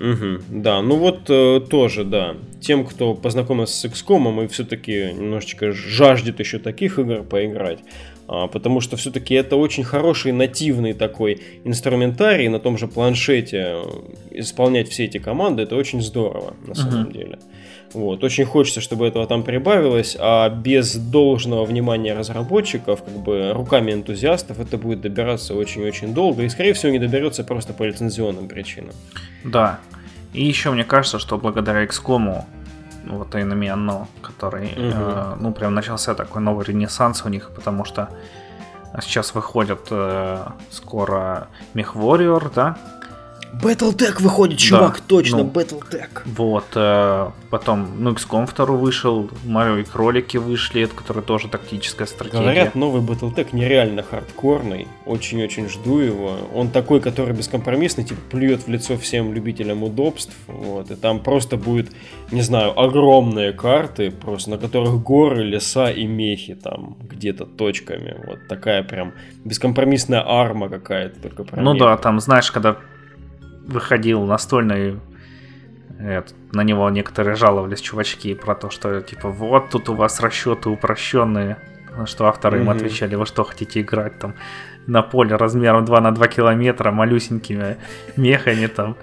Угу, 0.00 0.60
да, 0.62 0.82
ну 0.82 0.96
вот 0.96 1.28
э, 1.28 1.60
тоже, 1.68 2.04
да. 2.04 2.36
Тем, 2.60 2.84
кто 2.84 3.14
познакомился 3.14 3.76
с 3.76 3.84
XCOM 3.84 4.44
и 4.44 4.48
все-таки 4.48 5.12
немножечко 5.12 5.72
жаждет 5.72 6.40
еще 6.40 6.58
таких 6.58 6.98
игр 6.98 7.22
поиграть, 7.22 7.80
а, 8.28 8.46
потому 8.46 8.80
что 8.80 8.96
все-таки 8.96 9.34
это 9.34 9.56
очень 9.56 9.84
хороший 9.84 10.32
нативный 10.32 10.92
такой 10.92 11.40
инструментарий 11.64 12.48
на 12.48 12.58
том 12.58 12.78
же 12.78 12.88
планшете 12.88 13.76
э, 13.76 13.82
исполнять 14.30 14.88
все 14.88 15.04
эти 15.04 15.18
команды, 15.18 15.62
это 15.62 15.76
очень 15.76 16.00
здорово 16.00 16.56
на 16.66 16.74
самом 16.74 17.04
угу. 17.04 17.12
деле. 17.12 17.38
Вот. 17.94 18.24
Очень 18.24 18.44
хочется, 18.44 18.80
чтобы 18.80 19.06
этого 19.06 19.26
там 19.26 19.42
прибавилось, 19.42 20.16
а 20.18 20.48
без 20.48 20.94
должного 20.96 21.64
внимания 21.64 22.14
разработчиков, 22.14 23.02
как 23.02 23.14
бы 23.14 23.52
руками 23.52 23.92
энтузиастов, 23.92 24.60
это 24.60 24.78
будет 24.78 25.00
добираться 25.00 25.54
очень-очень 25.54 26.14
долго 26.14 26.42
и, 26.42 26.48
скорее 26.48 26.72
всего, 26.72 26.92
не 26.92 26.98
доберется 26.98 27.44
просто 27.44 27.72
по 27.72 27.82
лицензионным 27.82 28.48
причинам. 28.48 28.94
Да. 29.44 29.78
И 30.32 30.44
еще 30.44 30.70
мне 30.70 30.84
кажется, 30.84 31.18
что 31.18 31.36
благодаря 31.36 31.84
XCOM, 31.84 32.44
вот 33.06 33.34
Enemy 33.34 33.74
Unknown, 33.74 34.06
который, 34.22 34.66
угу. 34.66 34.72
э, 34.76 35.34
ну, 35.40 35.52
прям 35.52 35.74
начался 35.74 36.14
такой 36.14 36.40
новый 36.40 36.64
ренессанс 36.64 37.24
у 37.24 37.28
них, 37.28 37.50
потому 37.54 37.84
что 37.84 38.08
сейчас 39.02 39.34
выходит 39.34 39.80
э, 39.90 40.46
скоро 40.70 41.48
Warrior, 41.74 42.52
да, 42.54 42.78
Battletech 43.52 44.20
выходит, 44.22 44.58
чувак, 44.58 44.96
да, 45.00 45.04
точно, 45.06 45.38
ну, 45.38 45.50
Battletech. 45.50 46.22
Вот, 46.24 46.64
э, 46.74 47.30
потом, 47.50 47.88
ну, 47.98 48.12
XCOM 48.12 48.48
2 48.54 48.66
вышел, 48.76 49.28
Марио 49.44 49.76
и 49.76 49.84
кролики 49.84 50.38
вышли, 50.38 50.82
это 50.82 50.94
который 50.94 51.22
тоже 51.22 51.48
тактическая 51.48 52.06
стратегия. 52.06 52.40
Говорят, 52.40 52.74
новый 52.74 53.02
Battletech 53.02 53.48
нереально 53.52 54.02
хардкорный, 54.02 54.88
очень-очень 55.04 55.68
жду 55.68 55.98
его. 55.98 56.36
Он 56.54 56.70
такой, 56.70 57.00
который 57.00 57.34
бескомпромиссный, 57.34 58.04
типа 58.04 58.20
плюет 58.30 58.66
в 58.66 58.68
лицо 58.68 58.96
всем 58.96 59.34
любителям 59.34 59.82
удобств, 59.82 60.34
вот, 60.46 60.90
и 60.90 60.94
там 60.94 61.20
просто 61.20 61.58
будет, 61.58 61.92
не 62.30 62.40
знаю, 62.42 62.78
огромные 62.80 63.52
карты, 63.52 64.10
просто 64.10 64.50
на 64.50 64.58
которых 64.58 65.02
горы, 65.02 65.42
леса 65.44 65.90
и 65.90 66.06
мехи 66.06 66.54
там 66.54 66.96
где-то 67.02 67.44
точками, 67.44 68.16
вот 68.26 68.48
такая 68.48 68.82
прям 68.82 69.12
бескомпромиссная 69.44 70.22
арма 70.26 70.70
какая-то 70.70 71.20
только 71.20 71.44
про 71.44 71.60
Ну 71.60 71.74
мех. 71.74 71.82
да, 71.82 71.96
там, 71.98 72.18
знаешь, 72.18 72.50
когда 72.50 72.76
выходил 73.66 74.24
настольный 74.24 75.00
этот, 75.98 76.34
на 76.52 76.62
него 76.62 76.88
некоторые 76.90 77.36
жаловались 77.36 77.80
чувачки 77.80 78.34
про 78.34 78.54
то, 78.54 78.70
что 78.70 79.00
типа 79.00 79.28
вот 79.28 79.70
тут 79.70 79.88
у 79.88 79.94
вас 79.94 80.20
расчеты 80.20 80.68
упрощенные, 80.68 81.58
что 82.06 82.26
авторы 82.26 82.58
mm-hmm. 82.58 82.62
им 82.62 82.70
отвечали, 82.70 83.14
вы 83.14 83.26
что 83.26 83.44
хотите 83.44 83.80
играть 83.80 84.18
там 84.18 84.34
на 84.86 85.02
поле 85.02 85.36
размером 85.36 85.84
2 85.84 86.00
на 86.00 86.12
2 86.12 86.28
километра 86.28 86.90
малюсенькими 86.90 87.76
мехами 88.16 88.66
там. 88.66 88.96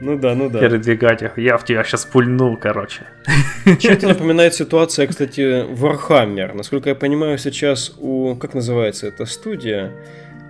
Ну 0.00 0.18
да, 0.18 0.34
ну 0.34 0.48
да. 0.48 0.60
Передвигать 0.60 1.20
их. 1.20 1.36
Я 1.36 1.58
в 1.58 1.64
тебя 1.64 1.84
сейчас 1.84 2.06
пульнул, 2.06 2.56
короче. 2.56 3.02
Чем-то 3.78 4.08
напоминает 4.08 4.54
ситуация, 4.54 5.06
кстати, 5.06 5.40
Warhammer. 5.40 6.54
Насколько 6.54 6.88
я 6.88 6.94
понимаю, 6.94 7.36
сейчас 7.36 7.92
у... 7.98 8.34
Как 8.36 8.54
называется 8.54 9.06
эта 9.08 9.26
студия? 9.26 9.92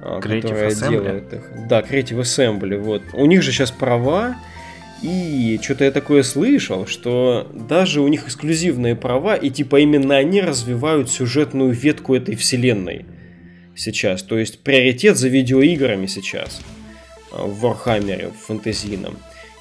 А, 0.02 0.20
Creative 0.20 0.42
которая 0.42 0.70
Assembly? 0.70 0.90
делает 0.90 1.32
их. 1.32 1.42
Да, 1.68 1.80
Creative 1.80 2.20
Assembly. 2.20 2.78
Вот. 2.78 3.02
У 3.12 3.26
них 3.26 3.42
же 3.42 3.52
сейчас 3.52 3.70
права, 3.70 4.36
и 5.02 5.58
что-то 5.62 5.84
я 5.84 5.90
такое 5.90 6.22
слышал, 6.22 6.86
что 6.86 7.50
даже 7.54 8.00
у 8.00 8.08
них 8.08 8.26
эксклюзивные 8.26 8.96
права, 8.96 9.34
и 9.34 9.50
типа 9.50 9.80
именно 9.80 10.16
они 10.16 10.40
развивают 10.40 11.10
сюжетную 11.10 11.72
ветку 11.72 12.14
этой 12.14 12.34
вселенной 12.34 13.06
сейчас. 13.74 14.22
То 14.22 14.38
есть 14.38 14.60
приоритет 14.60 15.16
за 15.16 15.28
видеоиграми 15.28 16.06
сейчас 16.06 16.60
а, 17.32 17.46
в 17.46 17.64
Warhammer, 17.64 18.32
в 18.32 18.46
фэнтезийном. 18.46 19.16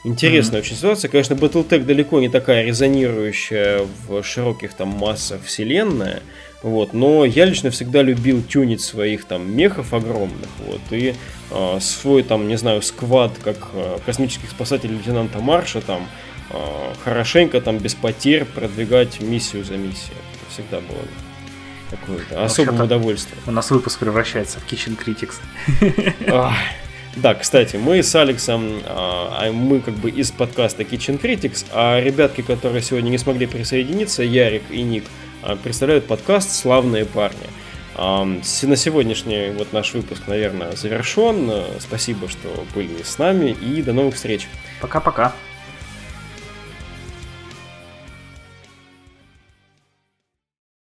Интересная 0.05 0.59
mm-hmm. 0.59 0.63
очень 0.63 0.75
ситуация. 0.75 1.09
Конечно, 1.09 1.33
Battletech 1.33 1.83
далеко 1.83 2.19
не 2.19 2.29
такая 2.29 2.65
резонирующая 2.65 3.81
в 4.07 4.23
широких 4.23 4.73
там 4.73 4.89
массах 4.89 5.43
вселенная. 5.43 6.21
Вот, 6.61 6.93
но 6.93 7.23
я 7.23 7.45
лично 7.45 7.71
всегда 7.71 8.01
любил 8.01 8.43
тюнить 8.43 8.81
своих 8.81 9.23
там 9.23 9.49
мехов 9.49 9.93
огромных, 9.93 10.49
вот, 10.65 10.81
и 10.91 11.15
э, 11.51 11.77
свой 11.79 12.23
там, 12.23 12.49
не 12.49 12.57
знаю, 12.57 12.81
сквад, 12.81 13.31
как 13.41 13.69
э, 13.73 13.97
космических 14.05 14.49
спасателей 14.49 14.95
лейтенанта 14.95 15.39
Марша, 15.39 15.79
там, 15.79 16.05
э, 16.49 16.55
хорошенько 17.01 17.61
там 17.61 17.77
без 17.77 17.95
потерь 17.95 18.43
продвигать 18.43 19.21
миссию 19.21 19.63
за 19.63 19.77
миссией. 19.77 20.17
Всегда 20.49 20.81
было 20.81 20.99
такое 21.91 22.43
особое 22.43 22.83
удовольствие. 22.83 23.39
У 23.47 23.51
нас 23.51 23.71
выпуск 23.71 23.99
превращается 23.99 24.59
в 24.59 24.69
Kitchen 24.71 24.97
Critics. 24.97 25.35
Да, 27.15 27.33
кстати, 27.33 27.75
мы 27.75 28.01
с 28.03 28.15
Алексом, 28.15 28.81
а, 28.85 29.51
мы 29.51 29.79
как 29.79 29.95
бы 29.95 30.11
из 30.11 30.31
подкаста 30.31 30.83
Kitchen 30.83 31.19
Critics, 31.19 31.65
а 31.73 31.99
ребятки, 31.99 32.41
которые 32.41 32.83
сегодня 32.83 33.09
не 33.09 33.17
смогли 33.17 33.47
присоединиться, 33.47 34.21
Ярик 34.21 34.61
и 34.69 34.83
Ник, 34.83 35.03
представляют 35.57 36.07
подкаст 36.07 36.51
«Славные 36.51 37.05
парни». 37.05 37.47
На 37.97 38.75
сегодняшний 38.75 39.51
вот 39.51 39.73
наш 39.73 39.93
выпуск, 39.93 40.23
наверное, 40.27 40.75
завершен. 40.75 41.51
Спасибо, 41.79 42.29
что 42.29 42.65
были 42.73 43.03
с 43.03 43.17
нами 43.17 43.51
и 43.51 43.81
до 43.81 43.91
новых 43.91 44.15
встреч. 44.15 44.47
Пока-пока. 44.79 45.33